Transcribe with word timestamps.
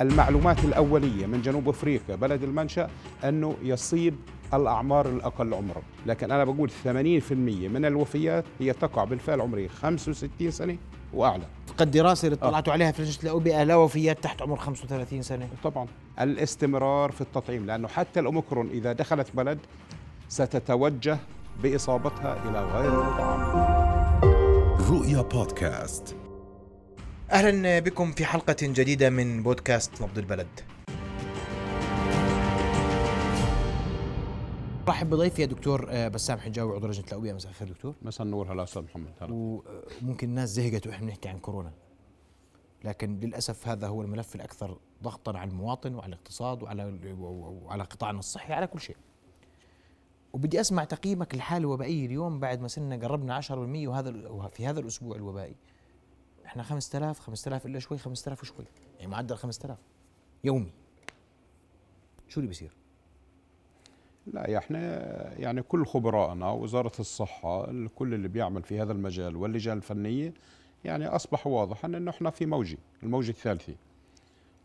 المعلومات 0.00 0.64
الأولية 0.64 1.26
من 1.26 1.42
جنوب 1.42 1.68
أفريقيا 1.68 2.16
بلد 2.16 2.42
المنشأ 2.42 2.90
أنه 3.24 3.56
يصيب 3.62 4.16
الأعمار 4.54 5.08
الأقل 5.08 5.54
عمرا 5.54 5.82
لكن 6.06 6.30
أنا 6.30 6.44
بقول 6.44 6.70
80% 6.70 6.86
من 7.32 7.84
الوفيات 7.84 8.44
هي 8.60 8.72
تقع 8.72 9.04
بالفعل 9.04 9.40
عمرية 9.40 9.68
65 9.68 10.50
سنة 10.50 10.76
وأعلى. 11.14 11.44
قد 11.78 11.90
دراسة 11.90 12.26
اللي 12.26 12.36
اطلعتوا 12.36 12.72
عليها 12.72 12.92
في 12.92 13.02
لجنة 13.02 13.22
الأوبئة 13.22 13.62
لا 13.62 13.76
وفيات 13.76 14.24
تحت 14.24 14.42
عمر 14.42 14.56
35 14.56 15.22
سنة؟ 15.22 15.48
طبعا. 15.64 15.86
الاستمرار 16.20 17.12
في 17.12 17.20
التطعيم 17.20 17.66
لأنه 17.66 17.88
حتى 17.88 18.20
الأوميكرون 18.20 18.68
إذا 18.70 18.92
دخلت 18.92 19.28
بلد 19.34 19.58
ستتوجه 20.28 21.18
بإصابتها 21.62 22.48
إلى 22.48 22.64
غير 22.64 23.00
المطعم 23.00 23.40
رؤيا 24.90 25.22
بودكاست. 25.22 26.16
أهلا 27.30 27.78
بكم 27.78 28.12
في 28.12 28.24
حلقة 28.24 28.56
جديدة 28.62 29.10
من 29.10 29.42
بودكاست 29.42 30.02
نبض 30.02 30.18
البلد. 30.18 30.48
رحب 34.88 35.10
بضيفي 35.10 35.42
يا 35.42 35.46
دكتور 35.46 35.86
آه، 35.90 36.08
بسام 36.08 36.38
حجاوي 36.38 36.74
عضو 36.74 36.86
لجنة 36.86 37.06
الأوبئة. 37.06 37.32
مساء 37.32 37.50
الخير 37.50 37.68
دكتور. 37.68 37.94
مساء 38.02 38.26
النور 38.26 38.52
هلا 38.52 38.62
أستاذ 38.62 38.82
محمد 38.82 39.12
هلا. 39.20 39.32
وممكن 39.32 40.28
الناس 40.28 40.48
زهقت 40.48 40.86
وإحنا 40.86 41.06
بنحكي 41.06 41.28
عن 41.28 41.38
كورونا. 41.38 41.72
لكن 42.84 43.20
للأسف 43.20 43.68
هذا 43.68 43.86
هو 43.86 44.02
الملف 44.02 44.34
الأكثر 44.34 44.78
ضغطا 45.02 45.38
على 45.38 45.50
المواطن 45.50 45.94
وعلى 45.94 46.08
الاقتصاد 46.08 46.62
وعلى 46.62 46.98
وعلى 47.62 47.82
قطاعنا 47.82 48.18
الصحي 48.18 48.52
على 48.52 48.66
كل 48.66 48.80
شيء. 48.80 48.96
وبدي 50.32 50.60
أسمع 50.60 50.84
تقييمك 50.84 51.34
للحاله 51.34 51.60
الوبائيه 51.60 52.06
اليوم 52.06 52.40
بعد 52.40 52.60
ما 52.60 52.68
صرنا 52.68 52.96
قربنا 52.96 53.34
10% 53.34 53.88
وهذا 53.88 54.12
في 54.52 54.66
هذا 54.66 54.80
الأسبوع 54.80 55.16
الوبائي. 55.16 55.56
إحنا 56.46 56.62
5000 56.62 57.20
5000 57.20 57.66
الا 57.66 57.78
شوي 57.78 57.98
5000 57.98 58.42
وشوي. 58.42 58.64
يعني 58.98 59.10
معدل 59.10 59.36
5000 59.36 59.78
يومي. 60.44 60.72
شو 62.28 62.40
اللي 62.40 62.48
بيصير؟ 62.48 62.72
لا 64.26 64.58
إحنا 64.58 64.78
يعني 65.38 65.62
كل 65.62 65.86
خبرائنا 65.86 66.50
وزارة 66.50 66.92
الصحة 67.00 67.66
كل 67.94 68.14
اللي 68.14 68.28
بيعمل 68.28 68.62
في 68.62 68.82
هذا 68.82 68.92
المجال 68.92 69.36
واللجان 69.36 69.76
الفنية 69.76 70.34
يعني 70.84 71.06
أصبح 71.06 71.46
واضحا 71.46 71.88
إنه 71.88 72.10
إحنا 72.10 72.30
في 72.30 72.46
موجه 72.46 72.78
الموجه 73.02 73.30
الثالثه 73.30 73.74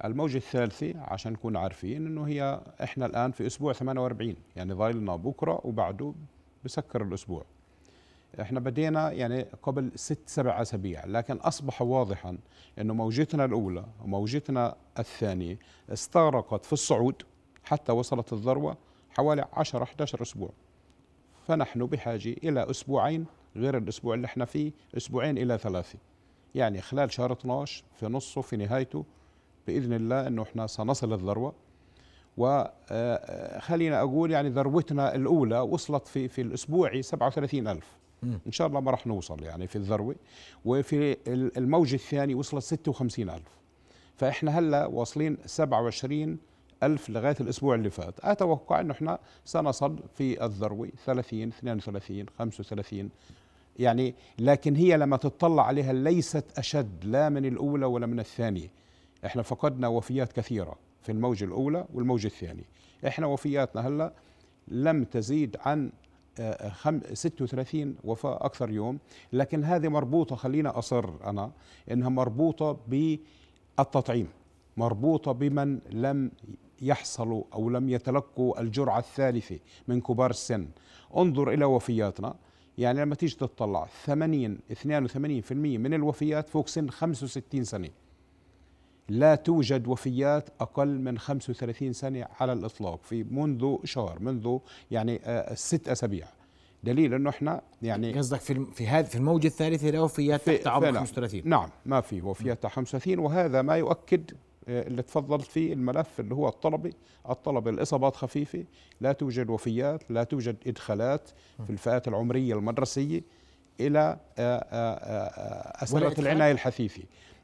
الموجة 0.05 0.37
الثالثة 0.37 0.93
عشان 0.99 1.33
نكون 1.33 1.57
عارفين 1.57 2.05
إنه 2.07 2.27
هي 2.27 2.61
إحنا 2.83 3.05
الآن 3.05 3.31
في 3.31 3.47
أسبوع 3.47 3.73
48 3.73 4.35
يعني 4.55 4.73
ضايلنا 4.73 5.15
بكرة 5.15 5.61
وبعده 5.63 6.13
بسكر 6.65 7.03
الأسبوع. 7.03 7.45
إحنا 8.41 8.59
بدينا 8.59 9.11
يعني 9.11 9.41
قبل 9.63 9.91
ست 9.95 10.29
سبع 10.29 10.61
أسابيع 10.61 11.05
لكن 11.05 11.35
أصبح 11.35 11.81
واضحا 11.81 12.37
إنه 12.79 12.93
موجتنا 12.93 13.45
الأولى 13.45 13.85
وموجتنا 14.03 14.75
الثانية 14.99 15.59
استغرقت 15.89 16.65
في 16.65 16.73
الصعود 16.73 17.21
حتى 17.63 17.91
وصلت 17.91 18.33
الذروة 18.33 18.77
حوالي 19.09 19.45
10 19.53 19.83
11 19.83 20.21
أسبوع. 20.21 20.49
فنحن 21.47 21.85
بحاجة 21.85 22.35
إلى 22.43 22.69
أسبوعين 22.69 23.25
غير 23.55 23.77
الأسبوع 23.77 24.15
اللي 24.15 24.25
إحنا 24.25 24.45
فيه 24.45 24.71
أسبوعين 24.97 25.37
إلى 25.37 25.57
ثلاثة. 25.57 25.99
يعني 26.55 26.81
خلال 26.81 27.11
شهر 27.13 27.31
12 27.31 27.83
في 27.99 28.07
نصه 28.07 28.41
في 28.41 28.57
نهايته 28.57 29.05
بإذن 29.67 29.93
الله 29.93 30.27
إنه 30.27 30.41
إحنا 30.43 30.67
سنصل 30.67 31.13
الذروة. 31.13 31.53
وخلينا 32.37 33.99
أقول 34.01 34.31
يعني 34.31 34.49
ذروتنا 34.49 35.15
الأولى 35.15 35.59
وصلت 35.59 36.07
في 36.07 36.27
في 36.27 36.41
الأسبوع 36.41 37.01
37000 37.01 38.00
إن 38.23 38.51
شاء 38.51 38.67
الله 38.67 38.79
ما 38.79 38.91
راح 38.91 39.07
نوصل 39.07 39.43
يعني 39.43 39.67
في 39.67 39.75
الذروة. 39.75 40.15
وفي 40.65 41.17
الموج 41.57 41.93
الثاني 41.93 42.35
وصلت 42.35 42.63
56000 42.63 43.41
فإحنا 44.17 44.59
هلا 44.59 44.85
واصلين 44.85 45.37
27 45.45 46.37
ألف 46.83 47.09
لغاية 47.09 47.35
الأسبوع 47.41 47.75
اللي 47.75 47.89
فات. 47.89 48.13
أتوقع 48.19 48.79
أنه 48.79 48.91
إحنا 48.93 49.19
سنصل 49.45 49.99
في 50.13 50.45
الذروة 50.45 50.89
30 51.05 51.47
32 51.47 52.25
35 52.39 53.09
يعني 53.79 54.15
لكن 54.39 54.75
هي 54.75 54.97
لما 54.97 55.17
تطلع 55.17 55.67
عليها 55.67 55.93
ليست 55.93 56.45
أشد 56.57 57.05
لا 57.05 57.29
من 57.29 57.45
الأولى 57.45 57.85
ولا 57.85 58.05
من 58.05 58.19
الثانية. 58.19 58.71
إحنا 59.25 59.41
فقدنا 59.41 59.87
وفيات 59.87 60.33
كثيرة 60.33 60.75
في 61.01 61.11
الموجة 61.11 61.45
الأولى 61.45 61.85
والموجة 61.93 62.27
الثانية 62.27 62.63
إحنا 63.07 63.27
وفياتنا 63.27 63.87
هلأ 63.87 64.13
لم 64.67 65.03
تزيد 65.03 65.57
عن 65.59 65.91
36 67.13 67.95
وفاة 68.03 68.45
أكثر 68.45 68.69
يوم. 68.69 68.99
لكن 69.33 69.63
هذه 69.63 69.87
مربوطة 69.87 70.35
خلينا 70.35 70.79
أصر 70.79 71.09
أنا 71.25 71.51
إنها 71.91 72.09
مربوطة 72.09 72.79
بالتطعيم 72.87 74.27
مربوطة 74.77 75.31
بمن 75.31 75.79
لم 75.91 76.31
يحصلوا 76.81 77.43
أو 77.53 77.69
لم 77.69 77.89
يتلقوا 77.89 78.61
الجرعة 78.61 78.99
الثالثة 78.99 79.59
من 79.87 80.01
كبار 80.01 80.29
السن. 80.29 80.67
انظر 81.17 81.53
إلى 81.53 81.65
وفياتنا. 81.65 82.35
يعني 82.77 83.01
لما 83.01 83.15
تيجي 83.15 83.35
تطلع 83.35 83.87
80 84.05 84.59
82% 84.71 85.51
من 85.51 85.93
الوفيات 85.93 86.49
فوق 86.49 86.67
سن 86.67 86.89
65 86.89 87.63
سنة. 87.63 87.89
لا 89.09 89.35
توجد 89.35 89.87
وفيات 89.87 90.49
أقل 90.59 90.99
من 90.99 91.17
35 91.17 91.93
سنة 91.93 92.25
على 92.39 92.53
الإطلاق 92.53 92.99
في 93.03 93.23
منذ 93.23 93.75
شهر 93.83 94.19
منذ 94.19 94.57
يعني 94.91 95.21
آه، 95.25 95.53
ست 95.53 95.89
أسابيع. 95.89 96.27
دليل 96.83 97.13
إنه 97.13 97.29
إحنا 97.29 97.61
يعني 97.81 98.13
قصدك 98.17 98.39
في 98.39 98.65
في 98.73 98.87
هذه 98.87 99.05
في 99.05 99.15
الموجة 99.15 99.47
الثالثة 99.47 99.89
لا 99.89 100.01
وفيات 100.01 100.49
تحت 100.49 100.67
عمر 100.67 100.93
35 100.93 101.41
نعم 101.45 101.69
ما 101.85 102.01
في 102.01 102.21
وفيات 102.21 102.63
تحت 102.63 102.73
35 102.73 103.19
وهذا 103.19 103.61
ما 103.61 103.75
يؤكد 103.75 104.31
آه، 104.67 104.87
اللي 104.87 105.01
تفضلت 105.01 105.45
فيه 105.45 105.73
الملف 105.73 106.19
اللي 106.19 106.35
هو 106.35 106.47
الطلبي. 106.47 106.93
الطلبة 107.29 107.71
الإصابات 107.71 108.15
خفيفة 108.15 108.63
لا 109.01 109.11
توجد 109.11 109.49
وفيات 109.49 110.03
لا 110.11 110.23
توجد 110.23 110.55
إدخالات 110.67 111.29
في 111.65 111.69
الفئات 111.69 112.07
العمرية 112.07 112.53
المدرسية 112.53 113.21
إلى 113.79 114.17
آه، 114.37 115.83
أسرة 115.83 116.19
العناية 116.19 116.51
الحثيثة. 116.51 117.03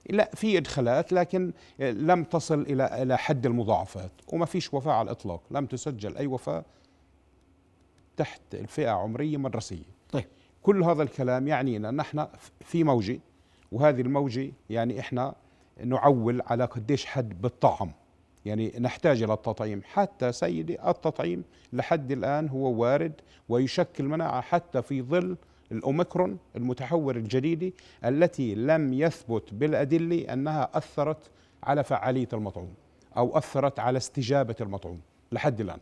لا 0.10 0.32
في 0.36 0.58
إدخالات 0.58 1.14
لكن 1.14 1.54
لم 1.80 2.24
تصل 2.24 2.62
إلى 2.62 3.04
إلى 3.04 3.18
حد 3.18 3.46
المضاعفات 3.46 4.12
وما 4.34 4.46
فيش 4.46 4.74
وفاة 4.74 4.92
على 4.92 5.06
الإطلاق. 5.06 5.42
لم 5.52 5.66
تسجل 5.66 6.18
أي 6.18 6.28
وفاة 6.28 6.66
تحت 8.18 8.42
الفئة 8.54 8.90
عمرية 8.90 9.38
مدرسية. 9.38 9.98
طيب. 10.12 10.26
كل 10.64 10.84
هذا 10.84 11.04
الكلام 11.04 11.48
يعني 11.48 11.78
ان 11.78 11.96
نحن 11.96 12.28
في 12.62 12.84
موجه 12.84 13.20
وهذه 13.72 14.02
الموجه 14.02 14.52
يعني 14.70 15.00
إحنا 15.00 15.36
نعول 15.84 16.42
على 16.46 16.66
قديش 16.66 17.06
حد 17.06 17.42
بالطعم. 17.42 17.92
يعني 18.46 18.74
نحتاج 18.80 19.24
إلى 19.24 19.34
التطعيم. 19.34 19.82
حتى 19.86 20.32
سيدي 20.32 20.90
التطعيم 20.90 21.44
لحد 21.74 22.12
الآن 22.12 22.50
هو 22.50 22.74
وارد 22.74 23.14
ويشكل 23.50 24.04
مناعة 24.04 24.42
حتى 24.42 24.82
في 24.82 25.02
ظل 25.02 25.38
الأوميكرون 25.72 26.38
المتحور 26.56 27.16
الجديد 27.16 27.74
التي 28.06 28.56
لم 28.56 28.94
يثبت 28.94 29.54
بالأدلة 29.54 30.34
أنها 30.34 30.70
أثرت 30.74 31.30
على 31.64 31.84
فعالية 31.84 32.28
المطعوم 32.34 32.74
أو 33.18 33.38
أثرت 33.38 33.80
على 33.80 33.98
استجابة 33.98 34.56
المطعوم 34.62 35.00
لحد 35.32 35.62
الآن. 35.62 35.80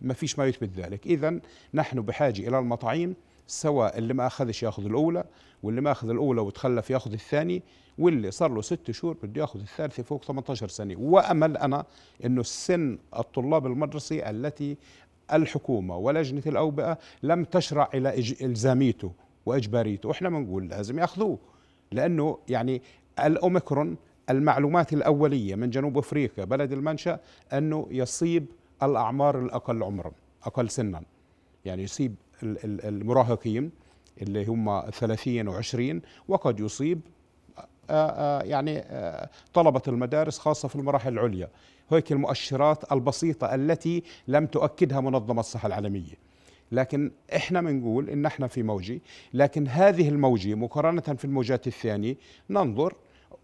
ما 0.00 0.14
فيش 0.14 0.38
ما 0.38 0.46
يثبت 0.46 0.70
ذلك. 0.76 1.06
إذا 1.06 1.40
نحن 1.74 2.00
بحاجة 2.00 2.48
إلى 2.48 2.58
المطاعيم 2.58 3.14
سواء 3.46 3.98
اللي 3.98 4.14
ما 4.14 4.26
أخذش 4.26 4.62
يأخذ 4.62 4.84
الأولى 4.84 5.24
واللي 5.62 5.80
ما 5.80 5.92
أخذ 5.92 6.10
الأولى 6.10 6.40
وتخلف 6.40 6.90
يأخذ 6.90 7.12
الثاني 7.12 7.62
واللي 7.98 8.30
صار 8.30 8.50
له 8.54 8.62
ست 8.62 8.90
شهور 8.90 9.16
بده 9.22 9.40
يأخذ 9.40 9.60
الثالثة 9.60 10.02
فوق 10.02 10.24
18 10.24 10.68
سنة. 10.68 10.96
وأمل 10.98 11.56
أنا 11.56 11.84
أنه 12.24 12.40
السن 12.40 12.98
الطلاب 13.18 13.66
المدرسي 13.66 14.30
التي 14.30 14.76
الحكومة 15.32 15.96
ولجنة 15.96 16.42
الأوبئة 16.46 16.98
لم 17.22 17.44
تشرع 17.44 17.88
إلى 17.94 18.18
إلزاميته 18.42 19.12
وإجباريته. 19.46 20.08
وإحنا 20.08 20.28
بنقول 20.28 20.68
لازم 20.68 20.98
يأخذوه 20.98 21.38
لأنه 21.92 22.38
يعني 22.48 22.82
الأوميكرون 23.24 23.96
المعلومات 24.30 24.92
الأولية 24.92 25.54
من 25.54 25.70
جنوب 25.70 25.98
أفريقيا 25.98 26.44
بلد 26.44 26.72
المنشأ 26.72 27.20
أنه 27.52 27.88
يصيب 27.90 28.46
الأعمار 28.82 29.38
الأقل 29.38 29.82
عمرا 29.82 30.12
أقل 30.44 30.70
سنا. 30.70 31.02
يعني 31.64 31.82
يصيب 31.82 32.14
المراهقين 32.62 33.70
اللي 34.22 34.44
هم 34.46 34.90
30 34.90 35.62
و20 35.62 36.02
وقد 36.28 36.60
يصيب 36.60 37.00
يعني 38.44 38.84
طلبة 39.54 39.82
المدارس 39.88 40.38
خاصة 40.38 40.68
في 40.68 40.76
المراحل 40.76 41.12
العليا. 41.12 41.48
هيك 41.90 42.12
المؤشرات 42.12 42.92
البسيطة 42.92 43.54
التي 43.54 44.02
لم 44.28 44.46
تؤكدها 44.46 45.00
منظمة 45.00 45.40
الصحة 45.40 45.66
العالمية. 45.66 46.24
لكن 46.72 47.10
إحنا 47.36 47.60
بنقول 47.62 48.10
إن 48.10 48.26
إحنا 48.26 48.46
في 48.46 48.62
موجة 48.62 49.00
لكن 49.34 49.68
هذه 49.68 50.08
الموجة 50.08 50.54
مقارنة 50.54 51.00
في 51.00 51.24
الموجات 51.24 51.66
الثانية 51.66 52.16
ننظر 52.50 52.94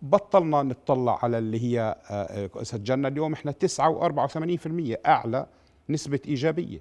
بطلنا 0.03 0.63
نطلع 0.63 1.19
على 1.23 1.39
اللي 1.39 1.63
هي 1.63 1.97
آه، 2.11 2.51
آه، 2.57 2.63
سجلنا 2.63 3.09
اليوم 3.09 3.33
إحنا 3.33 3.53
9 3.53 3.93
و84% 3.93 4.97
أعلى 5.07 5.47
نسبة 5.89 6.21
إيجابية. 6.29 6.81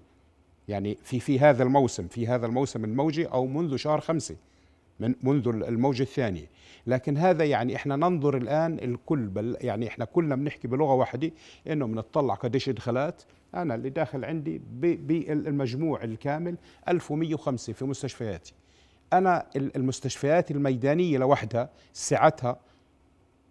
يعني 0.68 0.98
في 1.04 1.20
في 1.20 1.40
هذا 1.40 1.64
الموسم 1.64 2.08
في 2.08 2.28
هذا 2.28 2.46
الموسم 2.46 2.86
الموجي 2.86 3.26
أو 3.26 3.48
منذ 3.48 3.76
شهر 3.76 4.00
خمسة. 4.00 4.36
من 5.00 5.16
منذ 5.24 5.48
الموجة 5.48 6.04
الثانية 6.04 6.50
لكن 6.88 7.18
هذا 7.18 7.46
يعني 7.46 7.76
إحنا 7.76 7.96
ننظر 7.96 8.38
الآن 8.38 8.80
الكل 8.80 9.28
بل 9.28 9.58
يعني 9.62 9.88
إحنا 9.88 10.06
كلنا 10.06 10.36
بنحكي 10.36 10.68
بلغة 10.68 10.94
واحدة 10.94 11.32
إنه 11.68 11.88
بنطلع 11.88 12.34
قديش 12.34 12.70
ادخالات 12.70 13.22
أنا 13.56 13.76
اللي 13.76 13.90
داخل 13.90 14.26
عندي 14.26 14.62
بالمجموع 14.80 16.04
الكامل 16.04 16.58
1105 16.88 17.74
في 17.74 17.86
مستشفياتي. 17.86 18.54
أنا 19.14 19.46
المستشفيات 19.56 20.52
الميدانية 20.52 21.18
لوحدها 21.18 21.70
سعتها 21.94 22.60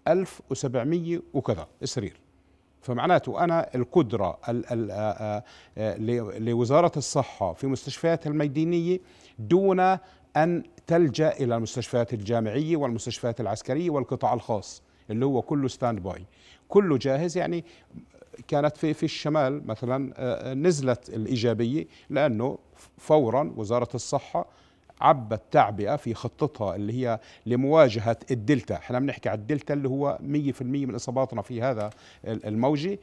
1700 0.09 1.21
وكذا 1.35 1.69
سرير 1.85 2.21
فمعناته 2.83 3.45
أنا 3.45 3.75
القدرة 3.75 4.39
ال 4.49 4.73
ال 4.73 4.91
آه، 4.91 5.45
آه، 5.79 5.99
لوزارة 6.39 6.93
الصحة 6.97 7.53
في 7.53 7.67
مستشفياتها 7.67 8.31
الميدانية 8.31 9.01
دون 9.39 9.99
أن 10.43 10.63
تلجأ 10.87 11.33
إلى 11.33 11.57
المستشفيات 11.57 12.15
الجامعية 12.15 12.77
والمستشفيات 12.77 13.41
العسكرية 13.41 13.91
والقطاع 13.91 14.35
الخاص 14.35 14.83
اللي 15.11 15.27
هو 15.27 15.43
كله 15.43 15.69
stand 15.69 16.01
by 16.01 16.25
كله 16.69 16.99
جاهز 16.99 17.39
يعني 17.39 17.65
كانت 18.49 18.77
في 18.77 18.95
في 18.95 19.03
الشمال 19.03 19.67
مثلا 19.67 20.13
آه، 20.17 20.55
نزلت 20.55 21.09
الإيجابية 21.09 21.87
لأنه 22.11 22.59
فورا 22.99 23.53
وزارة 23.57 23.89
الصحة 23.95 24.47
عبت 25.01 25.43
تعبئة 25.51 25.97
في 25.97 26.15
خطتها 26.15 26.77
اللي 26.77 26.93
هي 26.93 27.21
لمواجهة 27.47 28.17
الدلتا، 28.31 28.75
إحنا 28.75 28.99
بنحكي 28.99 29.29
على 29.29 29.39
الدلتا 29.39 29.75
اللي 29.75 29.89
هو 29.89 30.19
100% 30.23 30.63
من 30.63 30.95
إصاباتنا 30.95 31.43
في 31.43 31.63
هذا 31.63 31.91
الموجة. 32.25 32.99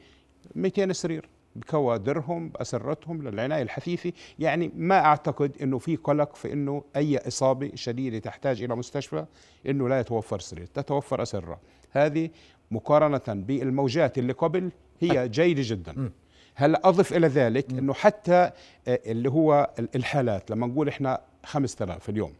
200 0.54 0.92
سرير. 0.92 1.28
بكوادرهم 1.56 2.48
بأسرتهم 2.48 3.28
للعناية 3.28 3.62
الحثيثة. 3.62 4.12
يعني 4.38 4.70
ما 4.74 4.98
أعتقد 4.98 5.56
أنه 5.62 5.78
في 5.78 5.96
قلق 5.96 6.34
في 6.34 6.52
أنه 6.52 6.84
أي 6.96 7.18
إصابة 7.18 7.70
شديدة 7.74 8.18
تحتاج 8.18 8.62
إلى 8.62 8.76
مستشفى 8.76 9.24
أنه 9.66 9.88
لا 9.88 10.00
يتوفر 10.00 10.38
سرير 10.38 10.66
تتوفر 10.66 11.22
أسرة. 11.22 11.60
هذه 11.90 12.30
مقارنة 12.70 13.22
بالموجات 13.28 14.18
اللي 14.18 14.32
قبل 14.32 14.70
هي. 15.00 15.28
جيدة 15.28 15.62
جدا. 15.64 16.10
هلا 16.54 16.88
أضف 16.88 17.12
إلى 17.12 17.26
ذلك 17.26 17.70
أنه 17.70 17.94
حتى 17.94 18.50
آه، 18.88 19.00
اللي 19.06 19.30
هو 19.30 19.70
الحالات 19.94 20.50
لما 20.50 20.66
نقول 20.66 20.88
إحنا 20.88 21.20
5000 21.44 22.08
اليوم 22.08 22.32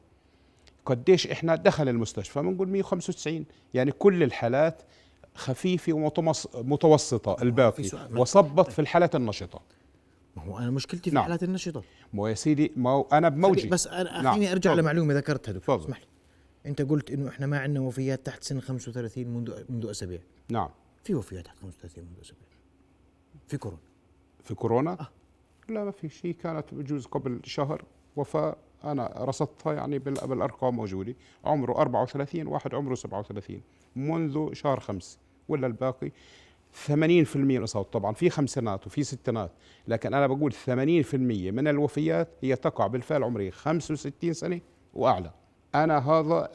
قديش 0.87 1.27
إحنا 1.27 1.55
دخل 1.55 1.89
المستشفى؟ 1.89 2.41
بنقول 2.41 2.69
195 2.69 3.45
يعني 3.75 3.93
كل 3.93 4.23
الحالات 4.23 4.83
خفيفة 5.37 5.93
ومتوسطة 6.55 7.43
الباقي 7.43 7.85
وصبت 8.17 8.73
في 8.73 8.79
الحالات 8.79 9.15
النشطة. 9.15 9.61
ما 10.37 10.43
هو 10.43 10.59
أنا 10.59 10.71
مشكلتي 10.71 11.11
في 11.11 11.17
نعم. 11.17 11.25
الحالات 11.25 11.43
النشطة. 11.43 11.83
ما 12.13 12.23
هو 12.23 12.27
يا 12.27 12.35
سيدي 12.35 12.73
ما 12.77 12.91
هو 12.91 13.09
أنا 13.13 13.29
بموجي. 13.29 13.69
بس 13.69 13.87
أنا 13.87 14.23
نعم. 14.23 14.35
خليني 14.35 14.53
أرجع 14.53 14.75
لمعلومة 14.75 15.15
ذكرتها 15.15 15.53
دكتور. 15.53 15.77
اسمح 15.77 15.99
لي. 15.99 16.07
أنت 16.67 16.83
قلت 16.83 17.11
إنه 17.11 17.29
إحنا 17.29 17.47
ما 17.47 17.59
عندنا 17.59 17.81
وفيات 17.81 18.27
تحت 18.27 18.45
سن 18.45 18.61
35 18.61 19.27
منذ 19.27 19.63
منذ 19.69 19.91
أسابيع. 19.91 20.21
نعم. 20.49 20.69
في 21.05 21.15
وفيات 21.15 21.45
تحت 21.45 21.59
35 21.59 22.05
منذ 22.05 22.21
أسابيع. 22.21 22.45
في 23.49 23.57
كورونا. 23.57 23.83
في 24.45 24.55
كورونا؟ 24.55 24.93
آه. 25.01 25.09
لا 25.69 25.85
ما 25.85 25.91
في 25.91 26.09
شيء. 26.09 26.35
كانت 26.35 26.75
بجوز 26.75 27.07
قبل 27.07 27.41
شهر 27.45 27.85
وفاة. 28.17 28.57
أنا 28.85 29.13
رصدتها 29.19 29.73
يعني 29.73 29.99
بالأرقام 29.99 30.77
موجودة. 30.77 31.15
عمره 31.45 31.73
34 31.73 32.47
واحد 32.47 32.75
عمره 32.75 32.95
37 32.95 33.61
منذ 33.97 34.53
شهر 34.53 34.81
خمس. 34.81 35.19
ولا 35.49 35.67
الباقي؟ 35.67 36.11
80% 36.87 36.91
الإصابات 37.37 37.93
طبعا 37.93 38.13
في 38.15 38.31
خمسينات 38.31 38.87
وفي 38.87 39.03
ستينات 39.03 39.51
لكن 39.89 40.15
أنا 40.15 40.27
بقول 40.27 40.53
80% 40.53 41.15
من 41.15 41.69
الوفيات 41.69 42.29
هي 42.41 42.57
تقع 42.57 42.87
بالفعل 42.87 43.25
عمري 43.25 43.51
65 43.51 44.33
سنة 44.33 44.61
وأعلى. 44.95 45.31
أنا 45.75 45.99
هذا 46.11 46.49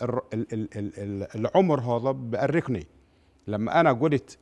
العمر 1.36 1.80
هذا 1.80 2.12
بأرقني. 2.12 2.88
لما 3.48 3.80
أنا 3.80 3.94
قلت 3.94 4.38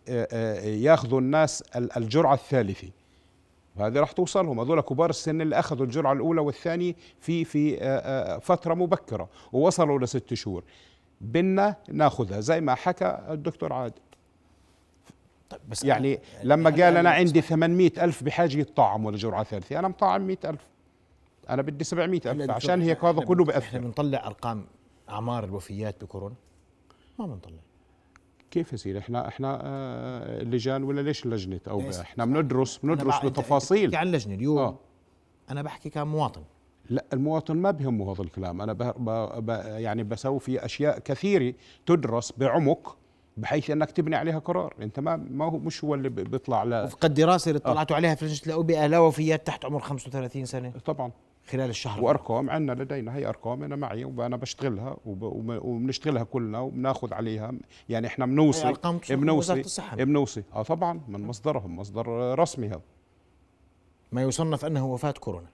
ياخذوا 0.65 1.19
الناس 1.19 1.61
الجرعة 1.75 2.33
الثالثة 2.33 2.87
هذه 3.77 3.99
راح 3.99 4.11
توصلهم. 4.11 4.59
هذول 4.59 4.81
كبار 4.81 5.09
السن 5.09 5.41
اللي 5.41 5.59
أخذوا 5.59 5.85
الجرعة 5.85 6.13
الأولى 6.13 6.41
والثانية 6.41 6.95
في 7.19 7.45
في 7.45 7.77
فترة 8.41 8.73
مبكرة 8.73 9.29
ووصلوا 9.51 9.99
لست 9.99 10.33
شهور. 10.33 10.63
بدنا 11.21 11.75
ناخذها. 11.89 12.39
زي 12.39 12.61
ما 12.61 12.75
حكى 12.75 13.19
الدكتور 13.29 13.73
عادل. 13.73 14.01
طيب 15.49 15.61
بس 15.69 15.83
يعني 15.83 16.19
لما 16.43 16.69
قال 16.69 16.97
أنا 16.97 17.09
عندي 17.09 17.41
800 17.41 17.91
ألف 17.97 18.23
بحاجة 18.23 18.57
يطعموا 18.57 19.11
لجرعة 19.11 19.43
ثالثة 19.43 19.79
أنا 19.79 19.87
مطعم 19.87 20.27
100 20.27 20.37
ألف. 20.45 20.61
أنا 21.49 21.61
بدي 21.61 21.83
700 21.83 22.21
ألف 22.25 22.51
عشان 22.51 22.81
هيك 22.81 23.03
هذا 23.03 23.21
كله 23.21 23.45
بأثر. 23.45 23.67
إحنا 23.67 23.79
بنطلع 23.79 24.27
أرقام 24.27 24.65
أعمار 25.09 25.43
الوفيات 25.43 26.03
بكورونا؟ 26.03 26.35
ما 27.19 27.27
بنطلع. 27.27 27.59
كيف 28.51 28.73
يصير؟ 28.73 28.97
إحنا 28.97 29.27
إحنا 29.27 29.59
آه 29.63 30.43
لجان 30.43 30.83
ولا 30.83 31.01
ليش 31.01 31.25
لجنه 31.25 31.59
أو 31.67 31.89
إحنا 32.01 32.25
بندرس 32.25 32.77
بندرس 32.77 33.25
بتفاصيل. 33.25 33.95
عن 33.95 34.07
لجنه 34.11 34.35
اليوم؟ 34.35 34.57
آه. 34.57 34.79
أنا 35.49 35.61
بحكي 35.61 35.89
كمواطن. 35.89 36.41
لا 36.89 37.05
المواطن 37.13 37.57
ما 37.57 37.71
بهمه 37.71 38.11
هذا 38.11 38.21
الكلام. 38.21 38.61
أنا 38.61 38.73
ب 38.73 38.83
ب 39.45 39.49
يعني 39.65 40.03
بسوي 40.03 40.39
في 40.39 40.65
أشياء 40.65 40.99
كثيرة 40.99 41.53
تدرس 41.85 42.33
بعمق 42.37 42.97
بحيث 43.37 43.69
أنك 43.69 43.91
تبني 43.91 44.15
عليها 44.15 44.39
قرار. 44.39 44.75
أنت 44.81 44.99
ما 44.99 45.15
ما 45.15 45.45
هو 45.45 45.57
مش 45.57 45.83
هو 45.83 45.95
اللي 45.95 46.09
بيطلع 46.09 46.63
لا. 46.63 46.83
وفق 46.83 47.05
الدراسه 47.05 47.49
اللي 47.49 47.59
طلعتوا 47.59 47.95
آه. 47.95 47.97
عليها 47.97 48.15
في 48.15 48.25
لجنة 48.25 48.45
الأوبئة 48.47 48.87
لا 48.87 48.99
وفيات 48.99 49.47
تحت 49.47 49.65
عمر 49.65 49.79
35 49.79 50.45
سنة. 50.45 50.69
طبعا. 50.85 51.11
خلال 51.49 51.69
الشهر. 51.69 52.03
وأرقام 52.03 52.49
عندنا 52.49 52.83
لدينا 52.83 53.15
هي 53.15 53.25
أرقام 53.27 53.63
أنا 53.63 53.75
معي 53.75 54.05
وأنا 54.05 54.37
بشتغلها 54.37 54.97
وبنشتغلها 55.05 56.23
كلنا 56.23 56.59
وبناخذ 56.59 57.13
عليها. 57.13 57.51
يعني 57.89 58.07
إحنا 58.07 58.25
بنوصي 58.25 58.73
بنوصي 59.09 59.63
بنوصي 59.93 60.43
آه 60.53 60.63
طبعا 60.63 61.01
من 61.07 61.27
مصدرهم 61.27 61.75
مصدر 61.75 62.07
رسمي 62.39 62.67
هذا 62.67 62.81
ما 64.11 64.21
يصنف 64.21 64.65
أنه 64.65 64.85
وفاة 64.85 65.11
كورونا. 65.11 65.47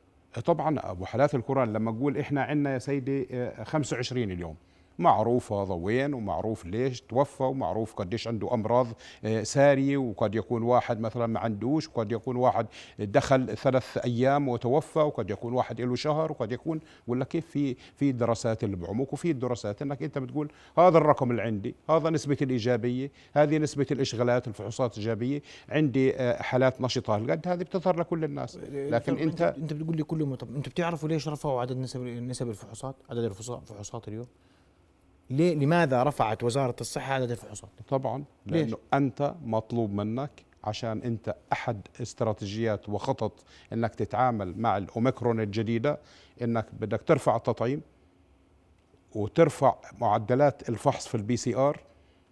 طبعا 0.45 0.91
أبو 0.91 1.05
حالات 1.05 1.35
الكورونا 1.35 1.71
لما 1.71 1.91
أقول 1.91 2.17
إحنا 2.17 2.43
عندنا 2.43 2.73
يا 2.73 2.79
سيدي 2.79 3.27
25 3.63 4.29
آه، 4.29 4.33
اليوم. 4.33 4.55
معروف 4.99 5.53
هذا 5.53 5.73
وين 5.73 6.13
ومعروف 6.13 6.65
ليش 6.65 7.01
توفى 7.01 7.43
ومعروف 7.43 7.93
قديش 7.93 8.27
عنده 8.27 8.53
أمراض 8.53 8.87
آه، 9.25 9.43
سارية 9.43 9.97
وقد 9.97 10.35
يكون 10.35 10.63
واحد 10.63 10.99
مثلا 10.99 11.27
ما 11.27 11.39
عندوش 11.39 11.87
وقد 11.87 12.11
يكون 12.11 12.35
واحد 12.35 12.67
دخل 12.99 13.57
ثلاث 13.57 13.97
أيام 13.97 14.47
وتوفى 14.47 14.99
وقد 14.99 15.29
يكون 15.29 15.53
واحد 15.53 15.81
له 15.81 15.95
شهر 15.95 16.31
وقد 16.31 16.51
يكون 16.51 16.79
ولا 17.07 17.25
كيف 17.25 17.45
في 17.45 17.75
في 17.95 18.11
دراسات 18.11 18.63
اللي 18.63 18.75
بعمق 18.75 19.13
وفي 19.13 19.33
دراسات 19.33 19.81
إنك 19.81 20.03
أنت 20.03 20.17
بتقول 20.17 20.51
هذا 20.77 20.97
الرقم 20.97 21.31
اللي 21.31 21.41
عندي 21.41 21.75
هذا 21.89 22.09
نسبة 22.09 22.37
الإيجابية 22.41 23.11
هذه 23.33 23.57
نسبة 23.57 23.85
الإشغالات 23.91 24.47
الفحوصات 24.47 24.93
الإيجابية 24.93 25.41
عندي 25.69 26.15
آه، 26.15 26.41
حالات 26.41 26.81
نشطة 26.81 27.15
هالقد 27.15 27.47
هذه 27.47 27.63
بتظهر 27.63 27.99
لكل 27.99 28.23
الناس. 28.23 28.57
لكن 28.73 29.17
انت 29.17 29.41
أنت 29.41 29.73
بتقول 29.73 29.97
لي 29.97 30.03
كل 30.03 30.19
يوم 30.19 30.35
طب 30.35 30.55
أنتم 30.55 30.71
بتعرفوا 30.71 31.09
ليش 31.09 31.27
رفعوا 31.27 31.61
عدد 31.61 31.77
نسب 31.77 32.01
نسب 32.01 32.49
الفحوصات 32.49 32.95
عدد 33.09 33.23
الفحوصات 33.23 34.07
اليوم؟ 34.07 34.27
ليه 35.29 35.55
لماذا 35.55 36.03
رفعت 36.03 36.43
وزارة 36.43 36.75
الصحة 36.81 37.13
عدد 37.13 37.31
الفحوصات؟ 37.31 37.69
طبعا 37.87 38.23
لأنه 38.45 38.65
ليش؟ 38.65 38.75
أنت 38.93 39.35
مطلوب 39.45 39.93
منك 39.93 40.45
عشان 40.63 41.01
أنت 41.01 41.35
أحد 41.53 41.81
استراتيجيات 42.01 42.89
وخطط 42.89 43.43
أنك 43.73 43.95
تتعامل 43.95 44.59
مع 44.59 44.77
الأوميكرون 44.77 45.39
الجديدة 45.39 45.99
أنك 46.41 46.65
بدك 46.79 47.01
ترفع 47.01 47.35
التطعيم 47.35 47.81
وترفع 49.15 49.75
معدلات 50.01 50.69
الفحص 50.69 51.07
في 51.07 51.15
ال 51.15 51.37
PCR 51.37 51.79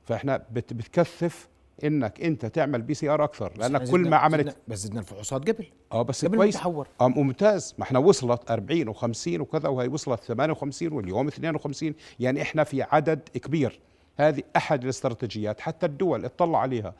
فإحنا 0.06 0.46
بتكثف 0.52 1.48
إنك 1.84 2.22
أنت 2.22 2.46
تعمل 2.46 2.82
PCR 2.82 3.24
أكثر 3.24 3.53
لأنك 3.58 3.82
كل 3.92 4.10
ما 4.10 4.18
عملت 4.18 4.58
بس 4.68 4.80
زدنا 4.80 5.00
الفحوصات 5.00 5.50
قبل. 5.50 5.65
آه 5.92 6.01
بس 6.01 6.25
قبل 6.25 6.38
كويس. 6.38 6.56
آه 7.01 7.08
ممتاز. 7.08 7.75
ما 7.77 7.84
إحنا 7.84 8.00
وصلت 8.00 8.51
40 8.51 8.94
و50 8.94 9.27
وكذا 9.27 9.70
وهي 9.70 9.88
وصلت 9.88 10.24
58 10.24 10.94
واليوم 10.94 11.27
52 11.27 11.94
يعني 12.20 12.42
إحنا 12.42 12.63
في 12.63 12.82
عدد 12.82 13.20
كبير. 13.30 13.80
هذه 14.18 14.44
أحد 14.58 14.84
الاستراتيجيات 14.84 15.60
حتى 15.62 15.86
الدول 15.86 16.25
اطلع 16.25 16.60
عليها. 16.60 16.94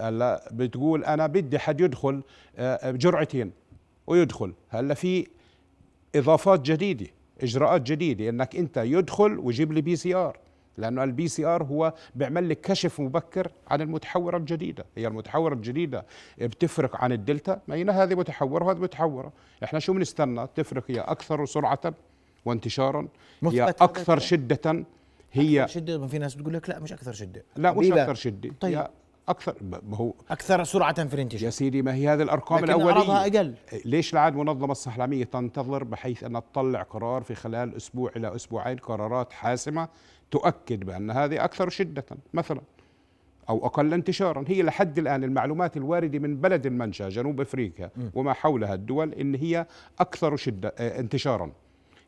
هلا 0.00 0.48
بتقول 0.52 1.04
أنا 1.04 1.26
بدي 1.26 1.58
حد 1.58 1.80
يدخل 1.80 2.22
آه، 2.56 2.90
بجرعتين 2.90 3.52
ويدخل. 4.06 4.52
هلا 4.68 4.94
في 4.94 5.26
إضافات 6.16 6.60
جديدة 6.60 7.06
إجراءات 7.42 7.82
جديدة 7.82 8.28
إنك 8.28 8.56
أنت 8.56 8.76
يدخل 8.76 9.38
ويجيب 9.38 9.72
لي 9.72 9.80
PCR. 9.80 10.38
لأنه 10.78 11.04
ال 11.04 11.28
PCR 11.28 11.62
هو 11.62 11.94
بيعمل 12.14 12.48
لك 12.48 12.60
كشف 12.60 13.00
مبكر 13.00 13.50
عن 13.68 13.80
المتحورة 13.80 14.36
الجديدة. 14.36 14.84
هي 14.96 15.06
المتحورة 15.06 15.54
الجديدة 15.54 16.04
بتفرق 16.38 16.96
عن 16.96 17.12
الدلتا. 17.12 17.60
ما 17.68 17.74
هي 17.74 17.84
هذه 17.84 18.14
متحورة 18.14 18.64
وهذه 18.64 18.78
متحورة. 18.78 19.32
إحنا 19.64 19.78
شو 19.78 19.92
بنستنى؟ 19.92 20.46
تفرق 20.54 20.84
هي 20.88 21.00
أكثر 21.00 21.46
سرعة 21.46 21.94
وانتشارا. 22.44 23.08
هي 23.44 23.64
أكثر 23.64 24.18
شدة. 24.18 24.84
هي 25.32 25.66
شدة. 25.68 26.06
في 26.06 26.18
ناس 26.18 26.34
بتقول 26.34 26.54
لك 26.54 26.68
لا 26.68 26.78
مش 26.78 26.92
أكثر 26.92 27.12
شدة. 27.12 27.44
لا 27.56 27.72
مش 27.72 27.90
أكثر 27.90 28.14
شدة. 28.14 28.50
طيب. 28.60 28.86
أكثر. 29.28 29.54
ما 29.62 29.96
هو 29.96 30.14
أكثر 30.30 30.64
سرعة 30.64 31.04
في 31.08 31.14
الانتشار. 31.14 31.44
يا 31.44 31.50
سيدي 31.50 31.82
ما 31.82 31.94
هي 31.94 32.08
هذه 32.08 32.22
الأرقام 32.22 32.58
لكن 32.58 32.72
الأولية؟ 32.72 32.90
أعراضها 32.92 33.26
أقل. 33.26 33.54
ليش 33.84 34.12
العاد 34.12 34.34
منظمة 34.36 34.72
الصحة 34.72 34.96
العالمية 34.96 35.24
تنتظر 35.24 35.84
بحيث 35.84 36.24
أن 36.24 36.32
تطلع 36.32 36.82
قرار 36.82 37.22
في 37.22 37.34
خلال 37.34 37.76
أسبوع 37.76 38.12
إلى 38.16 38.34
أسبوعين 38.34 38.76
قرارات 38.76 39.32
حاسمة 39.32 39.88
تؤكد 40.30 40.84
بأن 40.84 41.10
هذه 41.10 41.44
أكثر 41.44 41.68
شدة 41.68 42.04
مثلا 42.34 42.60
أو 43.48 43.66
أقل 43.66 43.94
انتشارا؟ 43.94 44.44
هي 44.48 44.62
لحد 44.62 44.98
الآن 44.98 45.24
المعلومات 45.24 45.76
الواردة 45.76 46.18
من 46.18 46.36
بلد 46.36 46.66
المنشأ 46.66 47.08
جنوب 47.08 47.40
أفريقيا 47.40 47.90
وما 48.14 48.32
حولها 48.32 48.74
الدول 48.74 49.12
إن 49.14 49.34
هي 49.34 49.66
أكثر 49.98 50.36
شدة 50.36 50.74
آه، 50.78 51.00
انتشارا. 51.00 51.52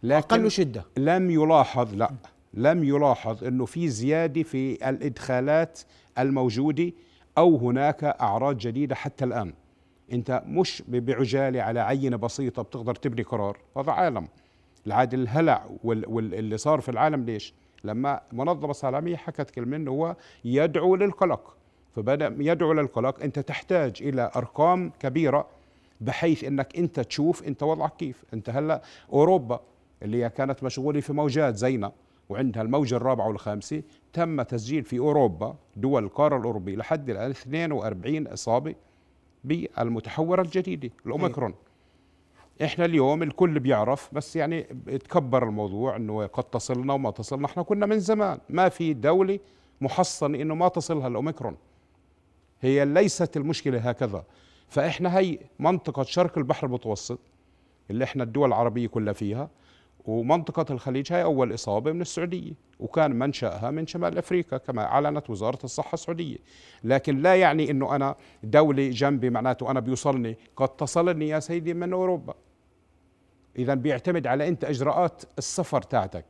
لكن 0.02 0.36
أقل 0.40 0.50
شدة. 0.50 0.84
لم 0.96 1.30
يلاحظ 1.30 1.94
لا 1.94 2.10
لم 2.54 2.84
يلاحظ 2.84 3.44
إنه 3.44 3.64
في 3.64 3.88
زيادة 3.88 4.42
في 4.42 4.88
الإدخالات 4.88 5.80
الموجودة 6.18 6.92
أو 7.38 7.56
هناك 7.56 8.04
أعراض 8.04 8.58
جديدة 8.58 8.94
حتى 8.94 9.24
الآن. 9.24 9.52
أنت 10.12 10.42
مش 10.46 10.82
بعجالة 10.88 11.62
على 11.62 11.80
عينة 11.80 12.16
بسيطة 12.16 12.62
بتقدر 12.62 12.94
تبني 12.94 13.22
قرار. 13.22 13.58
هذا 13.76 13.92
عالم. 13.92 14.28
العاد 14.86 15.14
الهلع 15.14 15.66
وال- 15.84 16.08
واللي 16.08 16.58
صار 16.58 16.80
في 16.80 16.88
العالم 16.88 17.24
ليش؟ 17.24 17.54
لما 17.84 18.20
الصحه 18.70 18.88
العالميه 18.88 19.16
حكت 19.16 19.50
إنه 19.76 19.90
هو 19.90 20.16
يدعو 20.44 20.96
للقلق. 20.96 21.56
فبدأ 21.96 22.36
يدعو 22.38 22.72
للقلق. 22.72 23.22
أنت 23.22 23.38
تحتاج 23.38 23.96
إلى 24.00 24.30
أرقام 24.36 24.92
كبيرة 25.00 25.46
بحيث 26.00 26.44
إنك 26.44 26.76
أنت 26.78 27.00
تشوف 27.00 27.42
أنت 27.42 27.62
وضعك 27.62 27.96
كيف. 27.96 28.24
أنت 28.34 28.50
هلأ 28.50 28.82
أوروبا 29.12 29.60
اللي 30.02 30.30
كانت 30.30 30.62
مشغولة 30.62 31.00
في 31.00 31.12
موجات 31.12 31.56
زينا 31.56 31.92
وعندها 32.28 32.62
الموجة 32.62 32.96
الرابعة 32.96 33.28
والخامسة 33.28 33.82
تم 34.12 34.42
تسجيل 34.42 34.84
في 34.84 34.98
أوروبا 34.98 35.56
دول 35.76 36.04
القارة 36.04 36.36
الأوروبية 36.36 36.76
لحد 36.76 37.10
الآن 37.10 37.30
42 37.30 38.26
إصابة 38.26 38.74
بالمتحورة 39.44 40.42
الجديدة 40.42 40.90
الأوميكرون. 41.06 41.54
إحنا 42.62 42.84
اليوم 42.84 43.22
الكل 43.22 43.60
بيعرف 43.60 44.14
بس 44.14 44.36
يعني 44.36 44.62
تكبر 45.08 45.44
الموضوع 45.48 45.96
إنه 45.96 46.26
قد 46.26 46.44
تصلنا 46.44 46.92
وما 46.92 47.10
تصلنا. 47.10 47.46
إحنا 47.46 47.62
كنا 47.62 47.86
من 47.86 47.98
زمان 47.98 48.38
ما 48.48 48.68
في 48.68 48.94
دولة 48.94 49.38
محصنة 49.80 50.42
إنه 50.42 50.54
ما 50.54 50.68
تصلها 50.68 51.08
الأوميكرون. 51.08 51.56
هي 52.60 52.84
ليست 52.84 53.36
المشكلة 53.36 53.78
هكذا. 53.78 54.24
فإحنا 54.68 55.18
هي 55.18 55.38
منطقة 55.58 56.02
شرق 56.02 56.38
البحر 56.38 56.66
المتوسط 56.66 57.18
اللي 57.90 58.04
إحنا 58.04 58.22
الدول 58.22 58.48
العربية 58.48 58.86
كلها 58.86 59.12
فيها. 59.12 59.50
ومنطقة 60.06 60.66
الخليج 60.70 61.12
هي 61.12 61.22
أول 61.22 61.54
إصابة 61.54 61.92
من 61.92 62.00
السعودية 62.00 62.52
وكان 62.80 63.18
منشأها 63.18 63.70
من 63.70 63.86
شمال 63.86 64.18
أفريقيا 64.18 64.58
كما 64.58 64.82
أعلنت 64.82 65.30
وزارة 65.30 65.58
الصحة 65.64 65.94
السعودية. 65.94 66.36
لكن 66.84 67.18
لا 67.18 67.34
يعني 67.34 67.70
أنه 67.70 67.96
أنا 67.96 68.16
دولة 68.42 68.88
جنبي 68.90 69.30
معناته 69.30 69.70
أنا 69.70 69.80
بيوصلني 69.80 70.36
قد 70.56 70.68
تصلني 70.68 71.28
يا 71.28 71.40
سيدي 71.40 71.74
من 71.74 71.92
أوروبا. 71.92 72.34
إذا 73.58 73.74
بيعتمد 73.74 74.26
على 74.26 74.48
أنت 74.48 74.64
إجراءات 74.64 75.22
السفر 75.38 75.82
تاعتك. 75.82 76.24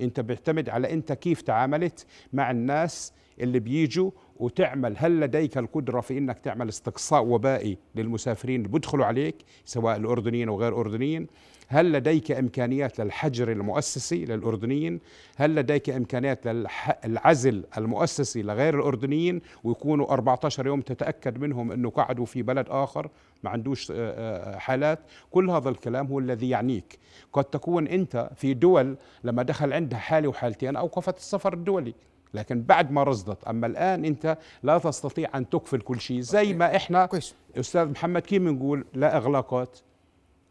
أنت 0.00 0.20
بيعتمد 0.20 0.68
على 0.68 0.92
أنت 0.92 1.12
كيف 1.12 1.42
تعاملت 1.42 2.06
مع 2.32 2.50
الناس 2.50 3.12
اللي 3.40 3.58
بيجوا 3.58 4.10
وتعمل 4.36 4.94
هل 4.98 5.20
لديك 5.20 5.58
القدرة 5.58 6.00
في 6.00 6.18
أنك 6.18 6.38
تعمل 6.38 6.68
استقصاء 6.68 7.24
وبائي 7.24 7.78
للمسافرين 7.94 8.56
اللي 8.56 8.68
بيدخلوا 8.68 9.06
عليك 9.06 9.36
سواء 9.64 9.96
الأردنيين 9.96 10.48
أو 10.48 10.60
غير 10.60 10.68
الأردنيين 10.72 11.26
هل 11.68 11.92
لديك 11.92 12.30
إمكانيات 12.30 13.00
للحجر 13.00 13.52
المؤسسي 13.52 14.24
للأردنيين؟ 14.24 15.00
هل 15.36 15.54
لديك 15.54 15.90
إمكانيات 15.90 16.46
للعزل 16.46 17.64
المؤسسي 17.78 18.42
لغير 18.42 18.78
الأردنيين؟ 18.78 19.40
ويكونوا 19.64 20.12
14 20.12 20.66
يوم 20.66 20.80
تتأكد 20.80 21.38
منهم 21.38 21.72
أنه 21.72 21.90
قعدوا 21.90 22.26
في 22.26 22.42
بلد 22.42 22.66
آخر 22.68 23.10
ما 23.42 23.50
عندوش 23.50 23.90
آه، 23.90 23.94
آه، 23.96 24.58
حالات؟ 24.58 24.98
كل 25.30 25.50
هذا 25.50 25.68
الكلام 25.68 26.06
هو 26.06 26.18
الذي 26.18 26.48
يعنيك. 26.48 26.98
قد 27.32 27.44
تكون 27.44 27.86
أنت 27.86 28.30
في 28.36 28.54
دول 28.54 28.96
لما 29.24 29.42
دخل 29.42 29.72
عندها 29.72 29.98
حالة 29.98 30.28
وحالتين 30.28 30.76
أوقفت 30.76 31.16
السفر 31.16 31.52
الدولي. 31.52 31.94
لكن 32.34 32.62
بعد 32.62 32.90
ما 32.90 33.02
رصدت. 33.02 33.44
أما 33.44 33.66
الآن 33.66 34.04
أنت 34.04 34.38
لا 34.62 34.78
تستطيع 34.78 35.28
أن 35.34 35.48
تقفل 35.48 35.80
كل 35.80 36.00
شيء. 36.00 36.20
زي 36.20 36.52
ما 36.54 36.76
إحنا 36.76 37.06
كويس. 37.06 37.34
أستاذ 37.58 37.88
محمد 37.90 38.22
كيف 38.22 38.42
بنقول 38.42 38.84
لا 38.94 39.16
إغلاقات 39.16 39.78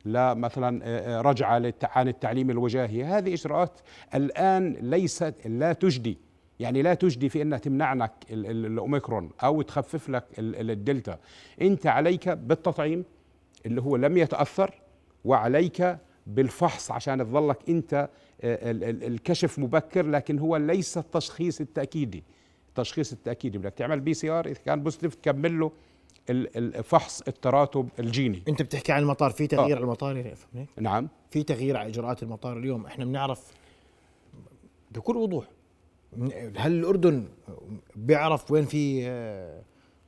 لا 0.06 0.34
مثلا 0.34 0.82
آه، 0.84 1.18
آه، 1.18 1.22
رجعة 1.22 1.60
للت- 1.60 1.86
عن 1.98 2.08
التعليم 2.08 2.50
الوجاهي. 2.50 3.04
هذه 3.04 3.34
إجراءات 3.34 3.80
الآن 4.16 4.74
ليست 4.82 5.36
لا 5.46 5.74
تجدي. 5.74 6.18
يعني 6.60 6.82
لا 6.82 6.94
تجدي 6.94 7.30
في 7.30 7.42
أنها 7.42 7.58
تمنعنك 7.58 8.12
ال- 8.32 8.46
ال- 8.46 8.66
الأوميكرون 8.66 9.30
أو 9.44 9.62
تخفف 9.62 10.10
لك 10.10 10.24
ال- 10.40 10.56
ال- 10.56 10.72
الدلتا. 10.72 11.20
أنت 11.62 11.88
عليك 11.88 12.30
بالتطعيم 12.30 13.06
اللي 13.66 13.82
هو 13.82 13.96
لم 13.96 14.18
يتأثر 14.18 14.72
وعليك 15.26 15.98
بالفحص 16.28 16.92
عشان 16.92 17.26
تظلك 17.28 17.58
أنت 17.70 18.10
الكشف 18.44 19.60
مبكر 19.60 20.06
لكن 20.08 20.40
هو 20.40 20.58
ليس 20.58 20.98
التشخيص 20.98 21.62
التاكيدي 21.62 22.24
التشخيص 22.70 23.12
التاكيدي 23.12 23.58
بدك 23.58 23.74
تعمل 23.74 24.00
PCR 24.00 24.46
إذا 24.46 24.60
كان 24.66 24.84
positive 24.84 25.16
تكمل 25.16 25.60
له 25.60 25.72
ال- 26.30 26.58
ال- 26.78 26.84
فحص 26.84 27.22
التراتب 27.28 27.90
الجيني. 28.00 28.44
أنت 28.48 28.62
بتحكي 28.62 28.92
عن 28.92 29.02
المطار 29.02 29.32
في 29.32 29.48
تغيير 29.48 29.76
على 29.76 29.84
المطار 29.84 30.18
يا؟ 30.18 30.36
نعم. 30.78 31.10
في 31.32 31.44
تغيير 31.44 31.78
على 31.78 31.90
إجراءات 31.90 32.24
المطار 32.24 32.58
اليوم. 32.58 32.86
إحنا 32.86 33.06
بنعرف 33.06 33.52
بكل 34.92 35.18
وضوح. 35.18 35.46
هل 36.58 36.72
الأردن 36.72 37.26
بيعرف 37.96 38.52
وين 38.52 38.66
في 38.66 39.08
آه، 39.08 39.62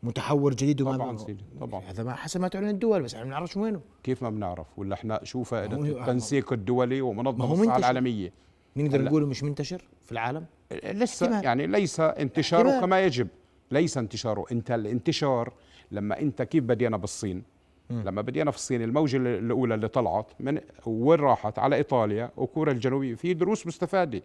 متحور 0.04 0.54
جديد 0.54 0.82
وما 0.82 0.98
طبعا 0.98 1.18
سيدي 1.18 1.44
طبعا. 1.60 1.82
هذا 1.82 2.04
ما 2.04 2.14
حسب 2.14 2.42
ما 2.42 2.48
تعلن 2.48 2.70
الدول 2.70 3.04
بس 3.04 3.14
إحنا 3.14 3.26
ما 3.26 3.30
بنعرفش 3.30 3.58
وينه. 3.58 3.82
كيف 4.04 4.24
ما 4.24 4.30
بنعرف؟ 4.30 4.68
ولا 4.80 4.94
إحنا 4.94 5.22
ما 5.36 5.76
هو- 5.76 5.84
التنسيق 5.84 6.54
الدولي 6.54 7.02
ومنظمة 7.02 7.54
الصحة. 7.54 7.78
العالمية؟ 7.78 8.32
نقدر. 8.78 9.02
نقول 9.04 9.26
مش 9.26 9.44
منتشر 9.44 9.84
في 10.06 10.12
العالم؟ 10.12 10.46
لسه 10.84 11.26
احتمال. 11.26 11.46
يعني 11.46 11.68
ليس 11.68 12.00
انتشاره 12.00 12.62
احتمال. 12.70 12.82
كما 12.82 13.02
يجب. 13.06 13.28
ليس 13.72 13.98
انتشاره. 13.98 14.46
انت 14.52 14.72
الانتشار 14.72 15.54
لما 15.92 16.20
انت 16.20 16.42
كيف 16.42 16.64
بدينا 16.64 16.98
بالصين؟ 16.98 17.44
لما 17.90 18.22
بدينا 18.22 18.52
في 18.52 18.58
الصين 18.58 18.82
الموجة 18.82 19.18
الأولى 19.18 19.76
اللي 19.76 19.88
طلعت 19.88 20.32
من 20.40 20.60
وين 20.86 21.20
راحت؟ 21.20 21.60
على 21.60 21.76
إيطاليا 21.76 22.32
وكوريا 22.38 22.74
الجنوبية 22.74 23.16
في 23.16 23.34
دروس 23.34 23.68
مستفادة. 23.68 24.22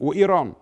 وإيران. 0.00 0.52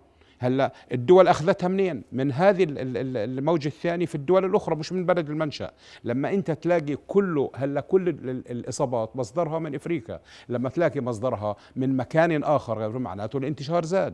هلا 0.43 0.73
الدول 0.91 1.27
أخذتها 1.27 1.67
منين؟ 1.67 2.03
من 2.11 2.31
هذه 2.31 2.63
ال- 2.63 2.79
ال- 2.79 2.97
ال- 2.97 3.17
الموجة 3.39 3.67
الثانية 3.67 4.05
في 4.05 4.15
الدول 4.15 4.45
الأخرى 4.45 4.75
مش 4.75 4.91
من 4.91 5.05
بلد 5.05 5.29
المنشأ، 5.29 5.71
لما 6.03 6.33
أنت 6.33 6.51
تلاقي 6.51 6.95
كله 7.07 7.51
هلا 7.55 7.81
كل 7.81 8.09
ال- 8.09 8.29
ال- 8.29 8.51
الإصابات 8.51 9.15
مصدرها 9.15 9.59
من 9.59 9.75
أفريقيا، 9.75 10.19
لما 10.49 10.69
تلاقي 10.69 11.01
مصدرها 11.01 11.55
من 11.75 11.97
مكان 11.97 12.43
آخر 12.43 12.99
معناته 12.99 13.37
الانتشار 13.37 13.85
زاد، 13.85 14.13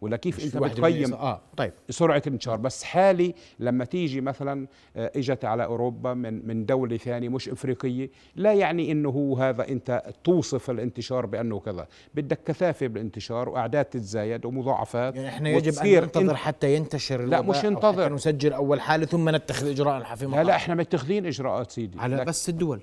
ولا 0.00 0.16
كيف 0.16 0.44
أنت 0.44 0.56
بتقيم 0.56 1.14
آه 1.14 1.40
طيب. 1.56 1.72
سرعة 1.90 2.22
الانتشار. 2.26 2.56
بس 2.56 2.84
حالي 2.84 3.34
لما 3.60 3.84
تيجي 3.84 4.20
مثلا 4.20 4.66
آه، 4.96 5.12
إجت 5.16 5.44
على 5.44 5.64
أوروبا 5.64 6.14
من 6.14 6.46
من 6.48 6.66
دولة 6.66 6.96
ثانية 6.96 7.28
مش 7.28 7.48
إفريقية 7.48 8.10
لا 8.36 8.52
يعني 8.52 8.92
إنه 8.92 9.08
هو 9.08 9.36
هذا 9.36 9.68
أنت 9.68 10.02
توصف 10.24 10.70
الانتشار 10.70 11.26
بأنه 11.26 11.60
كذا. 11.60 11.86
بدك 12.14 12.38
كثافة 12.46 12.86
بالانتشار 12.86 13.48
وأعداد 13.48 13.84
تتزايد 13.84 14.44
ومضاعفات 14.44 15.16
يعني 15.16 15.28
إحنا 15.28 15.48
يجب 15.50 15.78
أن 15.78 16.02
ننتظر 16.02 16.36
حتى 16.36 16.74
ينتشر 16.74 17.24
لا، 17.24 17.40
مش 17.42 17.64
ننتظر. 17.64 18.12
نسجل 18.12 18.52
أول 18.52 18.80
حالة 18.80 19.06
ثم 19.06 19.28
نتخذ 19.36 19.70
اجراء 19.70 20.14
في 20.14 20.22
المطار 20.22 20.40
لا 20.42 20.46
لا 20.48 20.56
إحنا 20.56 20.74
متخذين 20.74 21.26
إجراءات 21.26 21.70
سيدي. 21.70 21.98
على 22.00 22.24
بس 22.24 22.48
الدول. 22.48 22.80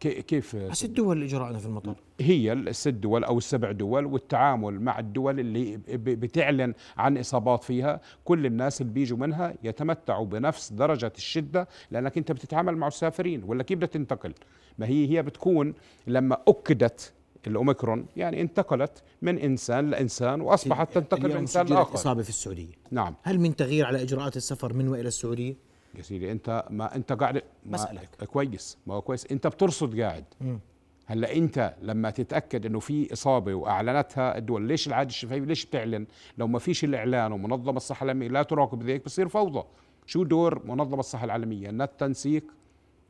كيف 0.00 0.56
بس 0.56 0.84
الدول 0.84 1.22
إجراءنا 1.22 1.58
في 1.58 1.66
المطار. 1.66 1.96
هي 2.20 2.52
الست 2.52 2.88
دول 2.88 3.24
أو 3.24 3.38
السبع 3.38 3.72
دول 3.72 4.06
والتعامل 4.06 4.80
مع 4.80 4.98
الدول 4.98 5.40
اللي 5.40 5.76
بتعلن 5.96 6.74
عن 6.96 7.18
إصابات 7.18 7.64
فيها 7.64 8.00
كل 8.24 8.46
الناس 8.46 8.80
اللي 8.80 8.92
بيجوا 8.92 9.18
منها 9.18 9.54
يتمتعوا 9.62 10.26
بنفس 10.26 10.72
درجة 10.72 11.12
الشدة 11.16 11.68
لأنك 11.90 12.18
أنت 12.18 12.32
بتتعامل 12.32 12.76
مع 12.76 12.86
مسافرين 12.86 13.42
ولا 13.44 13.62
كيف 13.62 13.76
بدها 13.76 13.88
تنتقل؟ 13.88 14.34
ما 14.78 14.86
هي 14.86 15.10
هي 15.10 15.22
بتكون 15.22 15.74
لما 16.06 16.38
أكدت 16.48 17.12
الأوميكرون 17.46 18.06
يعني 18.16 18.40
انتقلت 18.40 19.02
من 19.22 19.38
إنسان 19.38 19.90
لإنسان 19.90 20.40
وأصبحت 20.40 20.94
تنتقل 20.94 21.28
لانسان 21.28 21.66
سجلت 21.66 21.78
لآخر. 21.78 21.94
إصابة 21.94 22.22
في 22.22 22.28
السعودية. 22.28 22.72
نعم. 22.90 23.14
هل 23.22 23.40
من 23.40 23.56
تغيير 23.56 23.86
على 23.86 24.02
إجراءات 24.02 24.36
السفر 24.36 24.72
من 24.72 24.88
وإلى 24.88 25.08
السعودية؟ 25.08 25.65
يا 25.98 26.02
سيدي 26.02 26.32
انت 26.32 26.64
ما 26.70 26.94
انت 26.94 27.12
قاعد 27.12 27.34
ما 27.36 27.42
بسألك. 27.72 28.08
كويس 28.24 28.78
ما 28.86 28.94
هو 28.94 29.02
كويس. 29.02 29.26
انت 29.32 29.46
بترصد 29.46 30.00
قاعد. 30.00 30.24
مم. 30.40 30.58
هلا 31.06 31.36
انت 31.36 31.74
لما 31.82 32.10
تتأكد 32.10 32.66
انه 32.66 32.80
في 32.80 33.12
إصابة 33.12 33.54
وأعلنتها 33.54 34.38
الدول 34.38 34.62
ليش 34.62 34.88
العاده 34.88 35.08
الشفهيه 35.08 35.40
ليش 35.40 35.66
بتعلن؟ 35.66 36.06
لو 36.38 36.46
ما 36.46 36.58
فيش 36.58 36.84
الإعلان 36.84 37.32
ومنظمة 37.32 37.76
الصحة 37.76 38.04
العالمية 38.04 38.28
لا 38.28 38.42
تراقب 38.42 38.82
ذلك 38.82 39.04
بصير 39.04 39.28
فوضى. 39.28 39.64
شو 40.06 40.22
دور 40.24 40.66
منظمة 40.66 41.00
الصحة 41.00 41.24
العالمية؟ 41.24 41.68
ان 41.70 41.82
التنسيق 41.82 42.44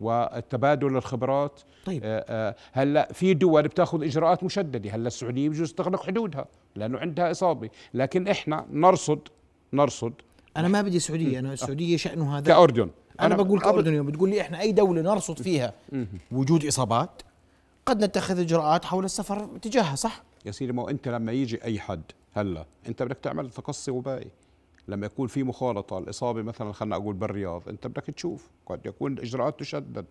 والتبادل 0.01 0.97
الخبرات. 0.97 1.61
طيب. 1.87 2.03
آه 2.05 2.25
آه 2.29 2.57
هلا 2.73 3.13
في 3.13 3.35
دول 3.35 3.63
بتاخذ 3.63 4.05
إجراءات 4.05 4.45
مشددة. 4.45 4.91
هلا 4.91 5.07
السعودية 5.07 5.49
بجوز 5.49 5.73
تغلق 5.73 6.07
حدودها 6.07 6.47
لأنه 6.77 6.99
عندها 6.99 7.31
إصابة. 7.31 7.71
لكن 7.95 8.29
إحنا 8.29 8.67
نرصد 8.71 9.29
نرصد 9.73 10.13
أنا 10.57 10.69
ما 10.69 10.83
بدي 10.83 10.99
سعودية 10.99 11.39
أنا 11.39 11.53
السعودية 11.53 11.97
شأنه 11.97 12.39
هذا. 12.39 12.45
كأردن. 12.47 12.91
أنا 13.21 13.35
أنا 13.35 13.43
بقول 13.43 13.61
أب- 13.61 13.65
كاردني 13.65 14.01
بتقول 14.03 14.31
لي 14.31 14.41
إحنا 14.41 14.61
أي 14.61 14.73
دولة 14.73 15.03
نرصد 15.03 15.43
فيها 15.43 15.73
وجود 16.33 16.65
إصابات 16.67 17.23
قد 17.87 18.05
نتخذ 18.05 18.41
إجراءات 18.41 18.85
حول 18.85 19.05
السفر 19.05 19.47
تجاهها 19.63 19.95
صح؟ 19.95 20.23
يا 20.47 20.51
سيدي 20.51 20.73
ما 20.73 20.91
أنت 20.91 21.09
لما 21.09 21.33
يجي 21.33 21.65
أي 21.65 21.81
حد 21.81 22.03
هلا 22.35 22.65
أنت 22.89 23.03
بدك 23.03 23.19
تعمل 23.23 23.51
تقصي 23.51 23.91
وبائي 23.91 24.27
لما 24.89 25.07
يكون 25.07 25.29
في 25.29 25.43
مخالطة 25.43 25.99
الإصابة 25.99 26.43
مثلا 26.43 26.73
خلينا 26.73 26.97
أقول 26.97 27.15
بالرياض 27.15 27.69
أنت 27.69 27.87
بدك 27.87 28.03
تشوف. 28.05 28.49
قد 28.67 28.87
يكون 28.87 29.13
الاجراءات 29.13 29.61
تشدد 29.61 30.05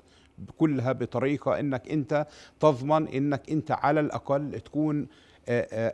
كلها 0.57 0.91
بطريقة 0.91 1.59
إنك 1.59 1.91
أنت 1.91 2.27
تضمن 2.59 3.07
إنك 3.07 3.49
أنت 3.49 3.71
على 3.71 3.99
الأقل 3.99 4.59
تكون 4.59 5.07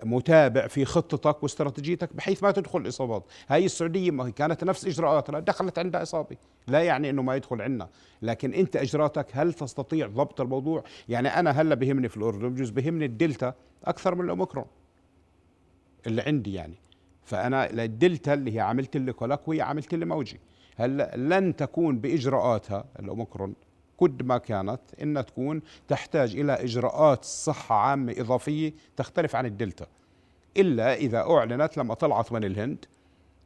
متابع 0.03 0.67
في 0.67 0.85
خطتك 0.85 1.43
واستراتيجيتك 1.43 2.15
بحيث 2.15 2.43
ما 2.43 2.51
تدخل 2.51 2.87
إصابات. 2.87 3.23
هاي 3.47 3.65
السعودية 3.65 4.11
ما 4.11 4.27
هي 4.27 4.31
كانت 4.31 4.63
نفس 4.63 4.85
إجراءاتها 4.85 5.39
دخلت 5.39 5.79
عندها 5.79 6.01
اصابه 6.01 6.37
لا 6.67 6.81
يعني 6.81 7.09
إنه 7.09 7.21
ما 7.21 7.35
يدخل 7.35 7.61
عندنا. 7.61 7.89
لكن 8.21 8.53
أنت 8.53 8.75
إجراءاتك 8.75 9.27
هل 9.31 9.53
تستطيع 9.53 10.07
ضبط 10.07 10.41
الموضوع؟ 10.41 10.83
يعني 11.09 11.27
أنا 11.27 11.51
هلأ 11.51 11.75
بهمني 11.75 12.09
في 12.09 12.17
الأردن 12.17 12.49
بجوز 12.49 12.69
بهمني 12.69 13.05
الدلتا 13.05 13.53
أكثر 13.85 14.15
من 14.15 14.25
الأوميكرون 14.25 14.65
اللي 16.07 16.21
عندي 16.21 16.53
يعني. 16.53 16.75
فأنا 17.23 17.69
الدلتا 17.83 18.33
اللي 18.33 18.55
هي 18.55 18.59
عملت 18.59 18.97
لي 18.97 19.13
وهي 19.47 19.61
عملت 19.61 19.95
لي 19.95 20.05
موجة 20.05 20.39
هلأ 20.75 21.17
لن 21.17 21.55
تكون 21.55 21.99
بإجراءاتها 21.99 22.85
الأوميكرون 22.99 23.55
قد 24.01 24.23
ما 24.23 24.37
كانت 24.37 24.79
إنها 25.01 25.21
تكون 25.21 25.61
تحتاج 25.87 26.35
إلى 26.35 26.53
إجراءات 26.53 27.25
صحة 27.25 27.75
عامة 27.75 28.15
إضافية 28.17 28.73
تختلف 28.95 29.35
عن 29.35 29.45
الدلتا. 29.45 29.85
إلا 30.57 30.93
إذا 30.93 31.19
أعلنت 31.19 31.77
لما 31.77 31.93
طلعت 31.93 32.31
من 32.31 32.43
الهند 32.43 32.85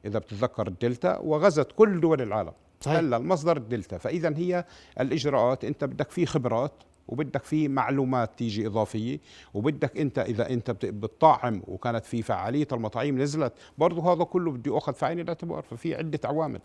إذا 0.06 0.20
بتتذكر 0.20 0.68
الدلتا 0.68 1.18
وغزت 1.20 1.72
كل 1.72 2.00
دول 2.00 2.22
العالم. 2.22 2.52
صحيح. 2.82 2.98
هلا 2.98 3.18
المصدر 3.18 3.58
الدلتا. 3.58 3.98
فاذا 3.98 4.38
هي 4.38 4.66
الإجراءات 5.00 5.66
أنت 5.66 5.84
بدك 5.84 6.12
فيه 6.12 6.26
خبرات 6.26 6.72
وبدك 7.08 7.44
فيه 7.44 7.68
معلومات 7.68 8.32
تيجي 8.38 8.68
إضافية 8.68 9.20
وبدك 9.54 9.98
أنت 9.98 10.20
إذا 10.20 10.50
أنت 10.50 10.72
بت- 10.72 10.86
بتطعم 10.86 11.62
وكانت 11.68 12.06
في 12.06 12.22
فعالية 12.22 12.68
المطاعيم 12.72 13.22
نزلت 13.22 13.54
برضه 13.78 14.14
هذا 14.14 14.24
كله 14.24 14.52
بده 14.52 14.74
ياخذ 14.76 14.94
في 14.94 15.06
عين 15.06 15.20
الاعتبار 15.20 15.62
ففي 15.62 15.96
عدة 15.96 16.20
عوامل. 16.26 16.60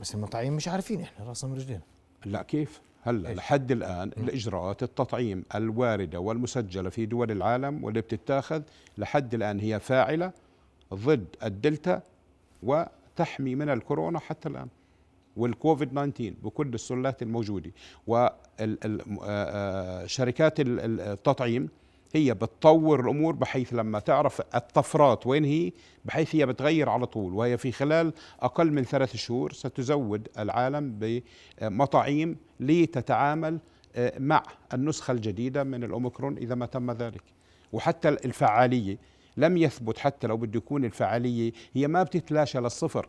بس 0.00 0.14
المطاعيم 0.14 0.52
مش 0.56 0.68
عارفين 0.68 1.00
إحنا 1.00 1.24
راسنا 1.28 1.50
من 1.50 1.56
رجلينا. 1.56 1.80
لا 2.26 2.42
كيف؟ 2.42 2.80
هلا 3.02 3.34
لحد 3.34 3.72
الآن 3.72 4.10
الإجراءات 4.16 4.82
التطعيم 4.82 5.44
الواردة 5.54 6.20
والمسجلة 6.20 6.90
في 6.90 7.06
دول 7.06 7.30
العالم 7.30 7.84
واللي 7.84 8.00
بتتاخذ 8.00 8.62
لحد 8.98 9.34
الآن 9.34 9.60
هي 9.60 9.80
فاعلة 9.80 10.32
ضد 10.94 11.26
الدلتا 11.42 12.02
وتحمي 12.62 13.54
من 13.54 13.68
الكورونا 13.68 14.18
حتى 14.18 14.48
الآن 14.48 14.68
والكوفيد 15.36 15.88
19 15.90 16.34
بكل 16.42 16.74
السلات 16.74 17.22
الموجودة. 17.22 17.70
وشركات 18.06 18.54
التطعيم 20.60 21.68
هي 22.14 22.34
بتطور 22.34 23.00
الأمور 23.00 23.34
بحيث 23.34 23.74
لما 23.74 23.98
تعرف 23.98 24.42
الطفرات 24.54 25.26
وين 25.26 25.44
هي 25.44 25.72
بحيث 26.04 26.34
هي 26.34 26.46
بتغير 26.46 26.88
على 26.88 27.06
طول 27.06 27.34
وهي 27.34 27.58
في 27.58 27.72
خلال 27.72 28.12
أقل 28.40 28.72
من 28.72 28.84
ثلاث 28.84 29.16
شهور 29.16 29.52
ستزود 29.52 30.28
العالم 30.38 30.98
بمطاعيم 31.60 32.36
لتتعامل 32.60 33.58
آه، 33.96 34.18
مع 34.18 34.42
النسخة 34.74 35.12
الجديدة 35.12 35.64
من 35.64 35.84
الأوميكرون 35.84 36.36
إذا 36.36 36.54
ما 36.54 36.66
تم 36.66 36.90
ذلك. 36.90 37.22
وحتى 37.72 38.08
الفعالية 38.08 38.98
لم 39.36 39.56
يثبت 39.56 39.98
حتى 39.98 40.26
لو 40.26 40.36
بده 40.36 40.58
يكون 40.58 40.84
الفعالية 40.84 41.52
هي 41.74 41.88
ما 41.88 42.02
بتتلاشى 42.02 42.58
للصفر. 42.60 43.06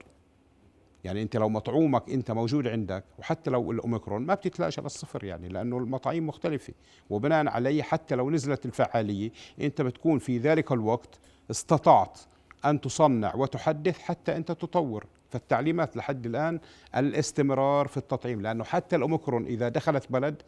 يعني 1.05 1.21
أنت 1.21 1.37
لو 1.37 1.49
مطعومك 1.49 2.09
أنت 2.09 2.31
موجود 2.31 2.67
عندك 2.67 3.03
وحتى 3.19 3.49
لو 3.49 3.71
الأوميكرون 3.71 4.25
ما 4.25 4.33
بتتلاشى 4.33 4.81
للصفر 4.81 5.23
يعني 5.23 5.49
لأنه 5.49 5.77
المطاعيم 5.77 6.27
مختلفة. 6.27 6.73
وبناء 7.09 7.47
عليه 7.47 7.83
حتى 7.83 8.15
لو 8.15 8.29
نزلت 8.29 8.65
الفعالية 8.65 9.31
أنت 9.61 9.81
بتكون 9.81 10.19
في 10.19 10.37
ذلك 10.37 10.71
الوقت 10.71 11.19
استطعت 11.51 12.19
أن 12.65 12.81
تصنع 12.81 13.35
وتحدث 13.35 13.99
حتى 13.99 14.35
أنت 14.37 14.51
تطور. 14.51 15.05
فالتعليمات 15.29 15.97
لحد 15.97 16.25
الآن 16.25 16.59
الاستمرار 16.95 17.87
في 17.87 17.97
التطعيم 17.97 18.41
لأنه 18.41 18.63
حتى 18.63 18.95
الأوميكرون 18.95 19.45
إذا 19.45 19.69
دخلت 19.69 20.11
بلد 20.11 20.41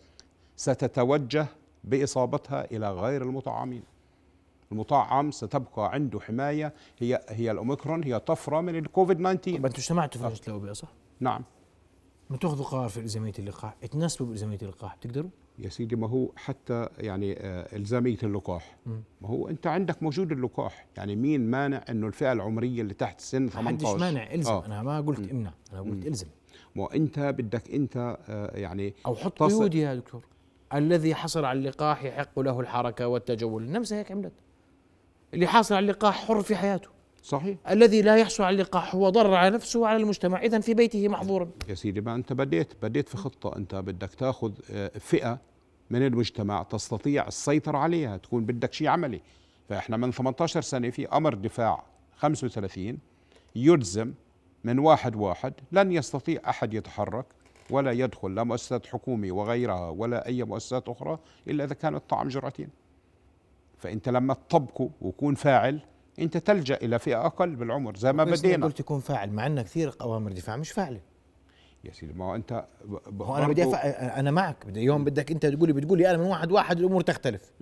ستتوجه 0.56 1.48
بإصابتها 1.84 2.66
إلى 2.72 2.92
غير 2.94 3.22
المطعمين. 3.22 3.84
المطعم 4.72 5.32
ستبقى 5.32 5.94
عنده 5.94 6.20
حماية. 6.20 6.74
هي 7.00 7.22
هي 7.30 7.52
الأوميكرون 7.52 8.04
هي 8.04 8.20
طفرة 8.20 8.62
من 8.62 8.76
الكوفيد 8.76 9.18
19 9.18 9.58
طب 9.58 9.66
أنتم 9.66 9.80
اجتمعتوا 9.80 10.22
في 10.22 10.28
لجنه 10.28 10.48
الأوبئة 10.48 10.74
صح؟ 10.74 10.94
نعم. 11.20 11.44
ما 12.30 12.38
تأخذوا 12.38 12.66
قرار 12.66 12.90
في 12.90 13.00
إلزامية 13.00 13.34
اللقاح؟ 13.40 13.74
تناسبوا 13.74 14.28
بإلزامية 14.28 14.58
اللقاح 14.62 14.96
بتقدروا؟ 14.96 15.30
يا 15.60 15.70
سيدي 15.70 15.96
ما 15.96 16.08
هو 16.10 16.32
حتى 16.36 16.88
يعني 16.98 17.40
آه، 17.40 17.76
إلزامية 17.76 18.18
اللقاح. 18.24 18.78
مم. 18.86 19.02
ما 19.22 19.30
هو 19.30 19.48
أنت 19.50 19.68
عندك 19.68 20.04
موجود 20.04 20.32
اللقاح. 20.32 20.88
يعني 20.98 21.16
مين 21.16 21.50
مانع 21.50 21.86
إنه 21.90 22.08
الفئة 22.08 22.32
العمرية 22.32 22.82
اللي 22.82 22.94
تحت 22.94 23.20
سن 23.22 23.42
ما 23.42 23.50
حدش 23.50 23.58
18 23.58 23.98
مانع 23.98 24.34
إلزم. 24.34 24.52
آه. 24.52 24.66
أنا 24.66 24.84
ما 24.84 25.02
قلت 25.02 25.32
امنع 25.32 25.54
أنا 25.74 25.82
قلت 25.82 26.06
إلزم. 26.08 26.28
ما 26.76 26.94
أنت 26.96 27.20
بدك 27.20 27.72
أنت 27.72 28.18
آه، 28.30 28.58
يعني 28.58 28.94
أو 29.06 29.16
حط 29.16 29.44
قيود 29.44 29.76
يا 29.76 29.96
دكتور. 29.96 30.26
الذي 30.74 31.16
حصل 31.16 31.46
على 31.46 31.60
اللقاح 31.60 32.04
يحق 32.04 32.40
له 32.40 32.60
الحركة 32.60 33.08
والتجول. 33.08 33.72
نفسها 33.72 34.00
هيك 34.00 34.12
عملت. 34.12 34.34
اللي 35.34 35.48
حاصل 35.48 35.76
على 35.76 35.84
اللقاح 35.84 36.26
حر 36.26 36.42
في 36.42 36.56
حياته. 36.56 36.90
صحيح. 37.24 37.58
الذي 37.70 38.02
لا 38.02 38.18
يحصل 38.18 38.44
على 38.44 38.54
اللقاح 38.54 38.96
هو 38.96 39.10
ضرر 39.10 39.34
على 39.34 39.56
نفسه 39.56 39.80
وعلى 39.80 40.04
المجتمع. 40.04 40.42
اذا 40.42 40.60
في 40.60 40.74
بيته 40.74 41.08
محظور. 41.08 41.48
يا 41.70 41.76
سيدي 41.76 42.02
ما 42.02 42.16
أنت 42.16 42.34
بديت 42.34 42.74
بديت 42.82 43.10
في 43.10 43.18
خطة. 43.18 43.56
أنت 43.56 43.76
بدك 43.76 44.14
تاخذ 44.14 44.52
آه، 44.72 44.92
فئة 45.00 45.40
من 45.90 46.06
المجتمع 46.06 46.64
تستطيع 46.64 47.28
السيطرة 47.28 47.78
عليها 47.78 48.18
تكون 48.18 48.46
بدك 48.46 48.74
شيء 48.74 48.88
عملي. 48.88 49.22
فإحنا 49.70 49.98
من 49.98 50.12
18 50.12 50.62
سنة 50.62 50.90
في 50.90 51.08
أمر 51.08 51.34
دفاع 51.34 51.84
35 52.18 52.98
يلزم 53.56 54.14
من 54.64 54.80
واحد 54.80 55.16
واحد 55.16 55.54
لن 55.72 55.92
يستطيع 55.92 56.42
أحد 56.50 56.74
يتحرك 56.74 57.26
ولا 57.70 57.92
يدخل 57.92 58.36
لا 58.36 58.44
مؤسسات 58.44 58.86
حكومية 58.86 59.32
وغيرها 59.32 59.90
ولا 59.90 60.28
أي 60.28 60.44
مؤسسات 60.44 60.90
أخرى 60.90 61.20
إلا 61.48 61.64
إذا 61.64 61.74
كان 61.74 61.96
الطعم 61.96 62.28
جرعتين. 62.28 62.70
فإنت 63.78 64.10
لما 64.10 64.34
تطبقه 64.34 64.90
ويكون 65.02 65.36
فاعل 65.36 65.80
أنت 66.20 66.38
تلجأ 66.38 66.76
إلى 66.76 67.00
فئة 67.00 67.26
أقل 67.26 67.56
بالعمر 67.56 67.96
زي 67.96 68.14
ما 68.14 68.24
بدينا. 68.24 68.66
قلت 68.66 68.80
يكون 68.80 69.00
فاعل؟ 69.00 69.32
مع 69.32 69.46
إن 69.46 69.62
كثير 69.62 69.94
أوامر 70.02 70.32
دفاع 70.32 70.58
مش 70.58 70.72
فاعلة. 70.72 71.02
يا 71.84 71.92
سيدي 71.92 72.14
ما 72.14 72.26
هو 72.26 72.36
أنت 72.36 72.68
هو 73.22 73.38
أنا 73.38 73.48
بدي. 73.48 73.64
أنا 73.64 74.32
معك. 74.32 74.66
بدي 74.66 74.82
يوم 74.82 75.04
بدك 75.04 75.32
أنت 75.32 75.46
تقولي 75.46 75.74
بتقولي 75.74 76.10
أنا 76.10 76.18
من 76.18 76.26
واحد 76.26 76.52
واحد 76.52 76.80
الأمور 76.80 77.02
تختلف. 77.02 77.54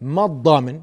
ما 0.00 0.24
الضامن 0.24 0.80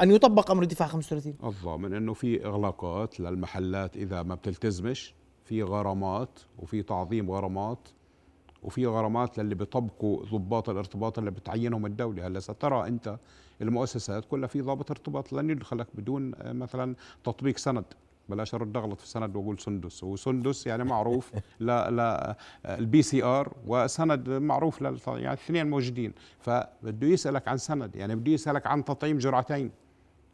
أن 0.00 0.10
يطبق 0.10 0.50
أمر 0.50 0.62
الدفاع 0.62 0.88
35 0.88 1.34
الضامن 1.44 1.94
إنه 1.94 2.14
في 2.14 2.44
إغلاقات 2.44 3.20
للمحلات 3.20 3.96
إذا 3.96 4.22
ما 4.22 4.34
بتلتزمش 4.34 5.14
في 5.44 5.62
غرامات 5.62 6.38
وفي 6.58 6.82
تعظيم 6.82 7.30
غرامات 7.30 7.88
وفي 8.62 8.86
غرامات 8.86 9.38
للي 9.38 9.54
بيطبقوا 9.54 10.24
ضباط 10.24 10.68
الارتباط 10.68 11.18
اللي 11.18 11.30
بتعينهم 11.30 11.86
الدولة. 11.86 12.26
هلأ 12.26 12.40
سترى 12.40 12.88
أنت 12.88 13.18
المؤسسات 13.62 14.24
كلها 14.24 14.48
في 14.48 14.60
ضابط 14.60 14.90
ارتباط 14.90 15.32
لن 15.32 15.50
يدخلك 15.50 15.86
بدون 15.94 16.34
آه، 16.34 16.52
مثلا 16.52 16.94
تطبيق 17.24 17.56
سند. 17.56 17.84
بلاش 18.28 18.54
أرد 18.54 18.76
أغلط 18.76 19.00
في 19.00 19.08
سند 19.08 19.36
وأقول 19.36 19.58
سندس. 19.58 20.04
وسندس 20.04 20.66
يعني 20.66 20.84
معروف 20.84 21.32
لا 21.60 21.90
لا 21.90 22.36
ال 22.64 23.02
PCR 23.02 23.52
وسند 23.66 24.28
معروف 24.28 24.82
لل 24.82 24.98
يعني 25.06 25.28
الاثنين 25.28 25.70
موجودين. 25.70 26.12
فبده 26.40 27.06
يسألك 27.06 27.48
عن 27.48 27.56
سند 27.56 27.96
يعني 27.96 28.16
بده 28.16 28.32
يسألك 28.32 28.66
عن 28.66 28.84
تطعيم 28.84 29.18
جرعتين. 29.18 29.70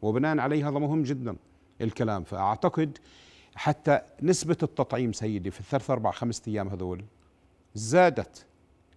وبناء 0.01 0.39
عليه 0.39 0.69
هذا 0.69 0.79
مهم 0.79 1.03
جدا 1.03 1.35
الكلام. 1.81 2.23
فأعتقد 2.23 2.97
حتى 3.55 3.99
نسبة 4.21 4.57
التطعيم 4.63 5.13
سيدي 5.13 5.51
في 5.51 5.59
الثلاث 5.59 5.89
أربع 5.89 6.11
خمسة 6.11 6.41
أيام 6.47 6.69
هذول 6.69 7.03
زادت 7.75 8.45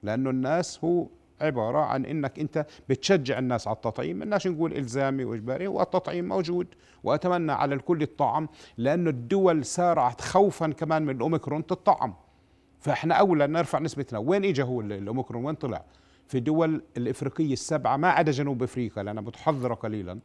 لأنه 0.03 0.31
الناس 0.31 0.85
هو 0.85 1.07
عبارة 1.40 1.79
عن 1.79 2.05
أنك 2.05 2.38
أنت 2.38 2.66
بتشجع 2.88 3.38
الناس 3.38 3.68
على 3.68 3.74
التطعيم. 3.77 4.22
الناس 4.22 4.46
نقول 4.46 4.72
إلزامي 4.77 5.24
وإجباري 5.24 5.66
والتطعيم 5.66 6.29
موجود 6.29 6.66
وأتمنى 7.05 7.53
على 7.53 7.74
الكل 7.74 8.03
الطعم 8.03 8.48
لأنه 8.79 9.11
الدول 9.11 9.64
سارعت 9.64 10.20
خوفا 10.20 10.68
كمان 10.68 11.03
من 11.03 11.16
الأوميكرون 11.16 11.66
تطعم 11.66 12.14
فإحنا 12.81 13.14
أولى 13.14 13.46
نرفع 13.46 13.79
نسبتنا. 13.79 14.18
وين 14.18 14.44
إجا 14.44 14.64
هو 14.64 14.81
ال- 14.81 14.92
الأوميكرون؟ 14.92 15.44
وين 15.44 15.55
طلع؟ 15.55 15.85
في 16.29 16.40
دول 16.40 16.83
الإفريقية 16.96 17.53
السبعة 17.53 17.96
ما 17.96 18.09
عدا 18.09 18.33
جنوب 18.33 18.62
أفريقيا 18.62 19.03
لأنها 19.03 19.22
متحضرة 19.22 19.74
قليلا. 19.74 20.18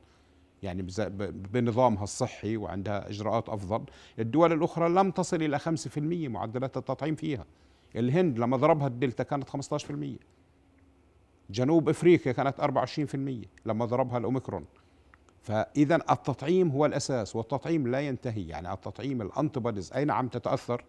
يعني 0.63 0.87
بنظامها 1.53 2.03
الصحي 2.03 2.57
وعندها 2.57 3.09
إجراءات 3.09 3.49
أفضل، 3.49 3.83
الدول 4.19 4.53
الأخرى 4.53 4.89
لم 4.89 5.11
تصل 5.11 5.43
إلى 5.43 5.59
5% 5.59 6.27
معدلات 6.27 6.77
التطعيم 6.77 7.15
فيها. 7.15 7.45
الهند 7.95 8.39
لما 8.39 8.57
ضربها 8.57 8.87
الدلتا 8.87 9.23
كانت 9.23 9.49
15%. 9.49 10.17
جنوب 11.49 11.89
إفريقيا 11.89 12.31
كانت 12.31 12.61
24% 12.61 13.47
لما 13.65 13.85
ضربها 13.85 14.17
الأوميكرون. 14.17 14.65
فاذا 15.41 15.95
التطعيم 15.95 16.69
هو 16.69 16.85
الأساس 16.85 17.35
والتطعيم 17.35 17.87
لا 17.87 17.99
ينتهي. 17.99 18.47
يعني 18.47 18.73
التطعيم 18.73 19.21
ال 19.21 19.28
antibodies 19.28 19.93
اي 19.93 20.05
نعم 20.05 20.27
تتأثر؟ 20.27 20.83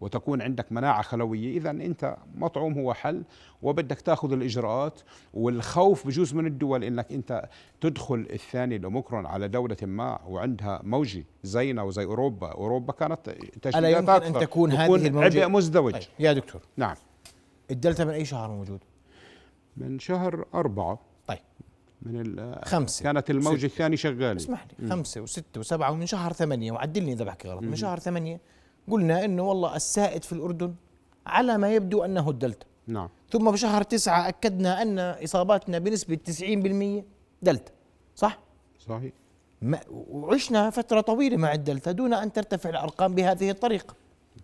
وتكون 0.00 0.42
عندك 0.42 0.72
مناعة 0.72 1.02
خلوية. 1.02 1.56
إذا 1.56 1.70
أنت 1.70 2.16
مطعوم 2.34 2.72
هو 2.72 2.94
حل 2.94 3.22
وبدك 3.62 4.00
تأخذ 4.00 4.32
الإجراءات 4.32 5.00
والخوف 5.34 6.06
بجوز 6.06 6.34
من 6.34 6.46
الدول 6.46 6.84
أنك 6.84 7.12
أنت 7.12 7.48
تدخل 7.80 8.26
الثاني 8.30 8.76
الأوميكرون 8.76 9.26
على 9.26 9.48
دولة 9.48 9.76
ما 9.82 10.18
وعندها 10.26 10.80
موجة 10.84 11.24
زينا 11.42 11.82
وزي 11.82 12.04
أوروبا. 12.04 12.52
أوروبا 12.52 12.92
كانت 12.92 13.28
ألا 13.28 13.60
تشديدات 13.62 14.22
يمكن 14.22 14.36
أن 14.36 14.40
تكون 14.46 14.72
هذه 14.72 15.06
الموجة؟ 15.06 15.44
عبء 15.44 15.52
مزدوج. 15.52 15.92
طيب 15.92 16.02
يا 16.18 16.32
دكتور. 16.32 16.60
نعم. 16.76 16.96
الدلتا 17.70 18.04
من 18.04 18.10
أي 18.10 18.24
شهر 18.24 18.50
موجود؟ 18.50 18.80
من 19.76 19.98
شهر 19.98 20.44
أربعة. 20.54 20.98
طيب. 21.26 21.38
من 22.02 22.20
ال- 22.20 22.60
خمسة. 22.64 23.02
كانت 23.02 23.30
الموجة. 23.30 23.66
الثانية 23.66 23.96
شغالة. 23.96 24.36
اسمح 24.36 24.66
لي. 24.78 24.88
خمسة 24.90 25.20
وستة 25.20 25.60
وسبعة 25.60 25.90
ومن 25.90 26.06
شهر 26.06 26.32
ثمانية. 26.32 26.72
وعدلني 26.72 27.12
إذا 27.12 27.24
بحكي 27.24 27.48
غلط. 27.48 27.62
من 27.62 27.76
شهر 27.76 27.98
ثمانية 27.98 28.40
قلنا 28.90 29.24
إنه 29.24 29.42
والله 29.42 29.76
السائد 29.76 30.24
في 30.24 30.32
الأردن 30.32 30.74
على 31.26 31.58
ما 31.58 31.72
يبدو 31.74 32.04
أنه 32.04 32.30
الدلتا. 32.30 32.66
نعم. 32.86 33.08
ثم 33.30 33.50
بشهر 33.50 33.82
تسعة 33.82 34.28
أكدنا 34.28 34.82
أن 34.82 34.98
إصاباتنا 34.98 35.78
بنسبة 35.78 36.14
90% 36.14 37.04
دلتا. 37.42 37.72
صح؟ 38.14 38.38
صحيح. 38.78 39.12
ما 39.62 39.80
وعشنا 39.90 40.70
فترة 40.70 41.00
طويلة 41.00 41.36
مع 41.36 41.52
الدلتا 41.52 41.92
دون 41.92 42.14
أن 42.14 42.32
ترتفع 42.32 42.70
الأرقام 42.70 43.14
بهذه 43.14 43.50
الطريقة. 43.50 43.94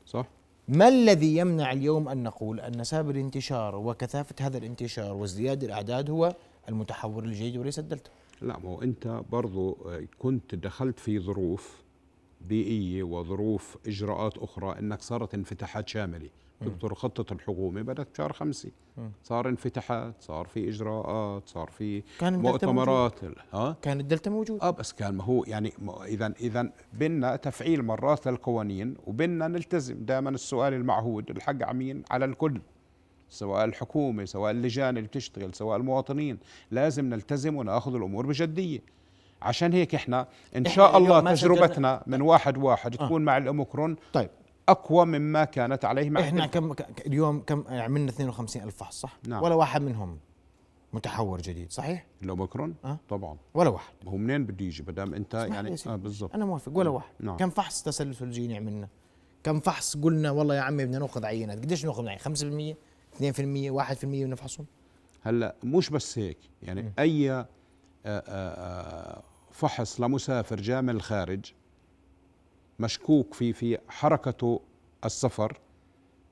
صح. 0.06 0.26
ما 0.68 0.88
الذي 0.88 1.36
يمنع 1.36 1.72
اليوم 1.72 2.08
أن 2.08 2.22
نقول 2.22 2.60
أن 2.60 2.84
سبب 2.84 3.10
الانتشار 3.10 3.76
وكثافة 3.76 4.34
هذا 4.40 4.58
الانتشار 4.58 5.12
وازدياد 5.16 5.64
الأعداد 5.64 6.10
هو 6.10 6.34
المتحور 6.68 7.24
الجديد 7.24 7.56
وليس 7.56 7.78
الدلتا؟ 7.78 8.10
لا 8.42 8.58
ما 8.58 8.68
هو 8.68 8.82
أنت 8.82 9.22
برضو 9.32 9.78
آه، 9.86 10.04
كنت 10.18 10.54
دخلت 10.54 10.98
في 10.98 11.18
ظروف 11.20 11.82
بيئية 12.48 13.02
وظروف 13.02 13.76
إجراءات 13.86 14.38
أخرى 14.38 14.78
أنك 14.78 15.02
صارت 15.02 15.34
انفتاحات 15.34 15.88
شاملة. 15.88 16.28
دكتور 16.64 16.94
خطه 16.94 17.32
الحكومة 17.32 17.82
بدأت 17.82 18.08
بشهر 18.14 18.32
خمسة. 18.32 18.70
صار 19.22 19.48
انفتاحات 19.48 20.14
صار 20.20 20.46
في 20.46 20.68
إجراءات 20.68 21.48
صار 21.48 21.70
في 21.70 22.02
كان 22.20 22.38
مؤتمرات. 22.38 23.20
ها؟ 23.54 23.76
كان 23.82 24.00
الدلتا 24.00 24.30
موجود؟ 24.30 24.60
آه 24.62 24.70
بس 24.70 24.92
كان 24.92 25.14
ما 25.14 25.24
هو 25.24 25.44
يعني 25.44 25.72
إذا 26.06 26.34
إذا 26.40 26.70
بدنا 26.92 27.36
تفعيل 27.36 27.82
مرات 27.82 28.28
للقوانين 28.28 28.94
وبدنا 29.06 29.48
نلتزم 29.48 30.04
دائما 30.04 30.30
السؤال 30.30 30.74
المعهود 30.74 31.30
الحق 31.30 31.62
عمين 31.62 32.02
على 32.10 32.24
الكل. 32.24 32.60
سواء 33.28 33.64
الحكومة 33.64 34.24
سواء 34.24 34.50
اللجان 34.50 34.96
اللي 34.96 35.08
بتشتغل 35.08 35.54
سواء 35.54 35.76
المواطنين. 35.76 36.38
لازم 36.70 37.04
نلتزم 37.04 37.56
وناخذ 37.56 37.94
الأمور 37.94 38.26
بجدية. 38.26 38.80
عشان 39.42 39.72
هيك 39.72 39.94
إحنا 39.94 40.28
إن 40.56 40.64
شاء 40.64 40.98
الله 40.98 41.20
تجربتنا 41.20 42.02
من 42.06 42.22
واحد 42.22 42.58
واحد 42.58 42.90
تكون 42.90 43.24
مع 43.24 43.36
الأوميكرون 43.36 43.96
طيب. 44.12 44.30
أقوى 44.68 45.06
مما 45.06 45.44
كانت 45.44 45.84
عليه 45.84 46.10
مع 46.10 46.20
إحنا. 46.20 46.46
كم 46.46 46.74
اليوم 47.06 47.40
كم 47.40 47.64
عملنا 47.68 48.10
52 48.10 48.62
ألف 48.62 48.76
فحص 48.76 49.00
صح؟ 49.00 49.18
نعم. 49.28 49.42
ولا 49.42 49.54
واحد 49.54 49.82
منهم 49.82 50.18
متحور 50.92 51.40
جديد 51.40 51.72
صحيح؟ 51.72 52.06
الاوميكرون 52.22 52.74
أه؟ 52.84 52.98
طبعا. 53.08 53.36
ولا 53.54 53.70
واحد. 53.70 53.94
هو 54.06 54.16
منين 54.16 54.46
بده 54.46 54.64
يجي؟ 54.64 54.82
ما 54.82 54.92
دام 54.92 55.14
أنت 55.14 55.34
يعني. 55.34 55.76
آه 55.86 55.96
بالضبط. 55.96 56.34
أنا 56.34 56.44
موافق. 56.44 56.72
ولا 56.76 56.90
واحد. 56.90 57.12
نعم. 57.20 57.36
كم 57.36 57.50
فحص 57.50 57.82
تسلسل 57.82 58.30
جيني 58.30 58.56
عملنا؟ 58.56 58.88
كم 59.44 59.60
فحص 59.60 59.96
قلنا 59.96 60.30
والله 60.30 60.54
يا 60.54 60.60
عمي 60.60 60.84
بدنا 60.84 60.98
نأخذ 60.98 61.24
عينات 61.24 61.58
قديش 61.58 61.84
ناخذ 61.84 62.08
عينات 62.08 62.22
5% 62.22 62.76
2% 63.18 63.70
1% 63.70 64.04
بنفحصهم؟ 64.04 64.66
هلأ 65.22 65.56
مش 65.64 65.90
بس 65.90 66.18
هيك. 66.18 66.38
يعني 66.62 66.92
أي 66.98 67.30
آه، 67.30 67.46
آه، 68.06 68.22
آه، 68.28 69.22
فحص 69.50 70.00
لمسافر 70.00 70.60
جاء 70.60 70.82
من 70.82 70.90
الخارج 70.90 71.52
مشكوك 72.82 73.34
في 73.34 73.52
في 73.52 73.78
حركته 73.88 74.60
السفر 75.04 75.58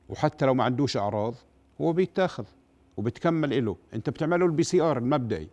وحتى 0.08 0.46
لو 0.46 0.54
ما 0.54 0.64
عندوش 0.64 0.96
أعراض 0.96 1.34
هو 1.80 1.92
بيتاخذ 1.92 2.44
وبتكمل 2.96 3.64
له 3.64 3.76
أنت 3.94 4.10
بتعمله 4.10 4.46
ال 4.46 4.62
PCR 4.62 4.98
المبدئي. 4.98 5.48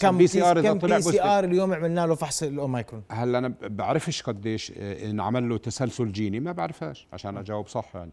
كم 0.00 0.14
ال 0.14 0.26
PCR 0.26 0.58
إذا 0.58 0.72
طلع 0.72 0.96
PCR 0.96 1.44
اليوم 1.44 1.74
عملنا 1.74 2.06
له 2.06 2.14
فحص 2.14 2.42
الاوميكرون 2.42 3.02
هلا 3.10 3.38
أنا 3.38 3.54
بعرفش 3.62 4.22
قديش 4.22 4.72
آه، 4.76 5.10
انعمل 5.10 5.48
له 5.48 5.58
تسلسل 5.58 6.12
جيني 6.12 6.40
ما 6.40 6.52
بعرفهاش 6.52 7.06
عشان 7.12 7.36
أجاوب 7.36 7.68
صح 7.68 7.90
يعني. 7.94 8.12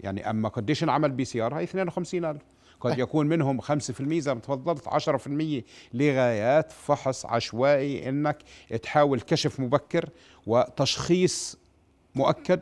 يعني 0.00 0.30
أما 0.30 0.48
قديش 0.48 0.82
انعمل 0.82 1.10
PCR 1.10 1.54
هي 1.54 1.66
52000 1.66 2.42
قد 2.82 2.90
طيب. 2.90 3.00
يكون 3.00 3.26
منهم 3.26 3.60
5% 3.60 3.64
زي 4.12 4.34
ما 4.34 4.40
تفضلت 4.40 4.88
10% 4.88 5.64
لغايات 5.94 6.72
فحص 6.72 7.26
عشوائي 7.26 8.08
إنك 8.08 8.38
تحاول 8.82 9.20
كشف 9.20 9.60
مبكر 9.60 10.08
وتشخيص 10.46 11.56
مؤكد 12.14 12.60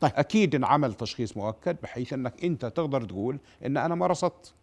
طيب. 0.00 0.12
أكيد 0.16 0.54
انعمل 0.54 0.94
تشخيص 0.94 1.36
مؤكد 1.36 1.76
بحيث 1.82 2.12
إنك 2.12 2.44
أنت 2.44 2.66
تقدر 2.66 3.04
تقول 3.04 3.38
إن 3.66 3.76
أنا 3.76 3.94
ما 3.94 4.06
رصدت 4.06 4.54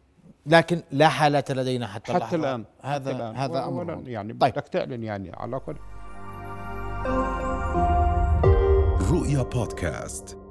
لكن 0.46 0.82
لا 0.92 1.08
حالة 1.08 1.44
لدينا 1.50 1.88
حتى, 1.88 2.14
حتى. 2.14 2.36
الآن 2.36 2.66
هذا 2.82 2.94
حتى 2.94 3.12
الآن. 3.12 3.36
هذا 3.36 3.66
أمر 3.66 4.04
يعني 4.06 4.34
طيب. 4.34 4.54
بدك 4.54 4.68
تعلن 4.68 5.04
يعني 5.04 5.32
على 5.34 5.50
الأقل 5.50 5.76
رؤيا 9.12 9.44
بودكاست 9.44 10.43